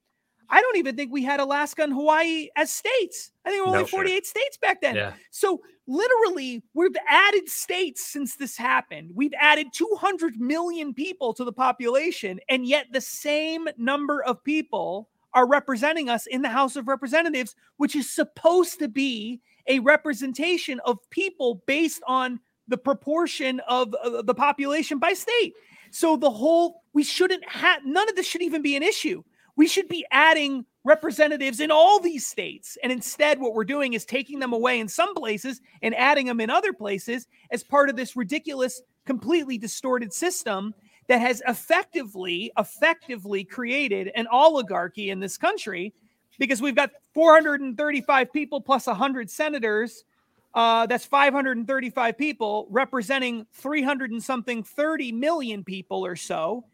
[0.52, 3.32] I don't even think we had Alaska and Hawaii as states.
[3.46, 4.24] I think there were only no, 48 sure.
[4.24, 4.96] states back then.
[4.96, 5.14] Yeah.
[5.32, 9.12] So literally, we've added states since this happened.
[9.16, 15.10] We've added 200 million people to the population, and yet the same number of people
[15.34, 20.82] are representing us in the House of Representatives, which is supposed to be a representation
[20.86, 25.54] of people based on the proportion of uh, the population by state.
[25.92, 29.24] So the whole we shouldn't have none of this should even be an issue
[29.56, 32.78] we should be adding representatives in all these states.
[32.82, 36.42] And instead, what we're doing is taking them away in some places and adding them
[36.42, 40.74] in other places as part of this ridiculous, completely distorted system
[41.08, 45.94] that has effectively, effectively created an oligarchy in this country
[46.40, 50.06] because we've got 435 people plus 100 senators
[50.54, 56.66] uh, that's 535 people representing 300 and something 30 million people or so.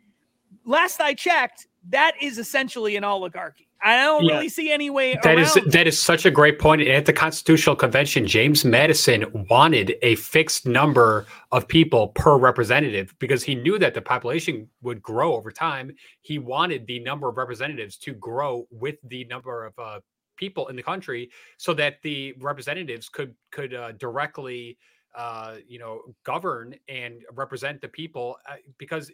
[0.65, 3.67] Last I checked, that is essentially an oligarchy.
[3.81, 4.33] I don't yeah.
[4.33, 5.19] really see any way.
[5.23, 6.81] That is that is such a great point.
[6.81, 13.43] At the Constitutional Convention, James Madison wanted a fixed number of people per representative because
[13.43, 15.95] he knew that the population would grow over time.
[16.21, 19.99] He wanted the number of representatives to grow with the number of uh,
[20.37, 24.77] people in the country, so that the representatives could could uh, directly,
[25.15, 28.37] uh, you know, govern and represent the people.
[28.49, 29.11] Uh, because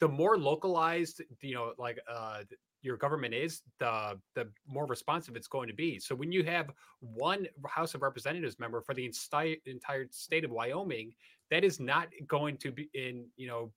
[0.00, 2.42] the more localized, you know, like uh,
[2.82, 5.98] your government is, the the more responsive it's going to be.
[5.98, 6.70] So when you have
[7.00, 11.12] one House of Representatives member for the entire entire state of Wyoming,
[11.50, 13.72] that is not going to be in you know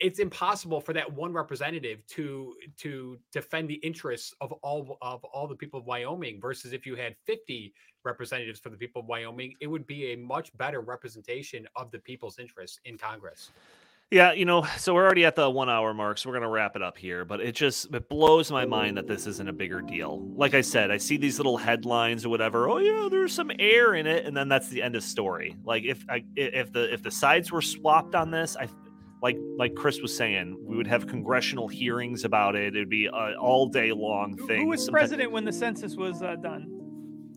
[0.00, 5.48] it's impossible for that one representative to to defend the interests of all of all
[5.48, 7.72] the people of Wyoming versus if you had 50
[8.04, 11.98] representatives for the people of Wyoming it would be a much better representation of the
[11.98, 13.50] people's interests in Congress.
[14.10, 16.76] Yeah, you know, so we're already at the one hour mark, so we're gonna wrap
[16.76, 17.26] it up here.
[17.26, 20.26] But it just it blows my mind that this isn't a bigger deal.
[20.34, 22.70] Like I said, I see these little headlines or whatever.
[22.70, 25.56] Oh yeah, there's some air in it, and then that's the end of story.
[25.62, 28.68] Like if I, if the if the sides were swapped on this, I
[29.20, 32.74] like like Chris was saying, we would have congressional hearings about it.
[32.74, 34.62] It'd be an all day long thing.
[34.62, 35.00] Who was Sometimes...
[35.02, 37.34] president when the census was uh, done?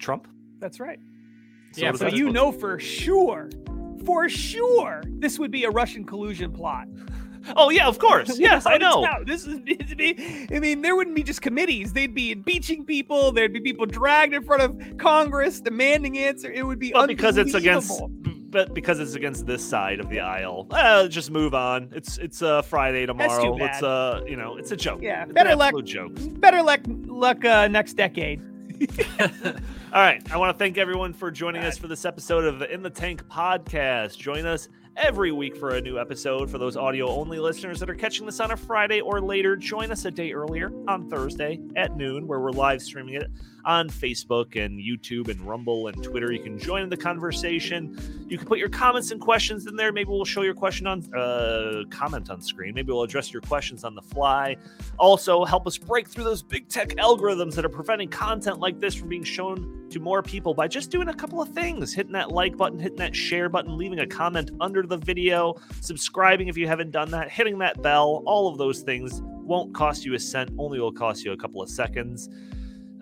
[0.00, 0.26] Trump.
[0.58, 0.98] That's right.
[1.74, 3.50] So yeah, so you know for sure
[4.08, 6.88] for sure this would be a Russian collusion plot.
[7.56, 8.38] Oh yeah, of course.
[8.48, 9.06] Yes, I know.
[9.24, 9.58] This is.
[10.52, 11.94] I mean, there wouldn't be just committees.
[11.94, 13.32] They'd be impeaching people.
[13.32, 16.52] There'd be people dragged in front of Congress demanding answer.
[16.52, 18.02] It would be but because it's against.
[18.50, 21.90] But because it's against this side of the aisle, uh, just move on.
[21.94, 23.56] It's it's a uh, Friday tomorrow.
[23.64, 25.00] It's uh you know it's a joke.
[25.00, 25.72] Yeah, it's better luck.
[25.84, 26.12] Joke.
[26.40, 28.42] Better luck luck uh, next decade.
[29.90, 30.20] All right.
[30.30, 32.90] I want to thank everyone for joining us for this episode of the In the
[32.90, 34.18] Tank podcast.
[34.18, 34.68] Join us
[34.98, 36.50] every week for a new episode.
[36.50, 39.92] For those audio only listeners that are catching this on a Friday or later, join
[39.92, 43.30] us a day earlier on Thursday at noon, where we're live streaming it
[43.64, 46.32] on Facebook and YouTube and Rumble and Twitter.
[46.32, 48.26] You can join in the conversation.
[48.28, 49.92] You can put your comments and questions in there.
[49.92, 52.74] Maybe we'll show your question on uh, comment on screen.
[52.74, 54.56] Maybe we'll address your questions on the fly.
[54.98, 58.94] Also, help us break through those big tech algorithms that are preventing content like this
[58.94, 62.30] from being shown to more people by just doing a couple of things hitting that
[62.30, 66.66] like button, hitting that share button, leaving a comment under the video, subscribing if you
[66.66, 68.22] haven't done that, hitting that bell.
[68.26, 71.62] All of those things won't cost you a cent, only will cost you a couple
[71.62, 72.28] of seconds.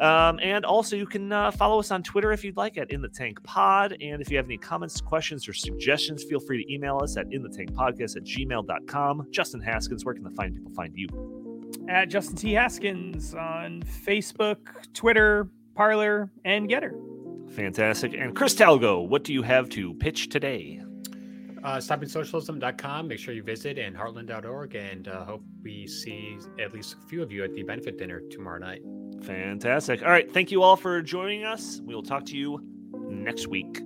[0.00, 3.00] Um, and also, you can uh, follow us on Twitter if you'd like at In
[3.00, 3.96] the Tank Pod.
[4.00, 7.26] And if you have any comments, questions, or suggestions, feel free to email us at
[7.32, 9.26] In the Tank Podcast at gmail.com.
[9.30, 11.08] Justin Haskins, where can the fine people find you?
[11.88, 12.52] At Justin T.
[12.52, 14.58] Haskins on Facebook,
[14.92, 16.92] Twitter, Parler, and Gettr.
[17.54, 18.14] Fantastic.
[18.14, 20.80] And Chris Talgo, what do you have to pitch today?
[21.62, 23.08] Uh, stoppingsocialism.com.
[23.08, 27.22] Make sure you visit and heartland.org and uh, hope we see at least a few
[27.22, 28.82] of you at the benefit dinner tomorrow night.
[29.22, 30.02] Fantastic.
[30.02, 30.30] All right.
[30.32, 31.80] Thank you all for joining us.
[31.84, 32.60] We will talk to you
[33.08, 33.80] next week.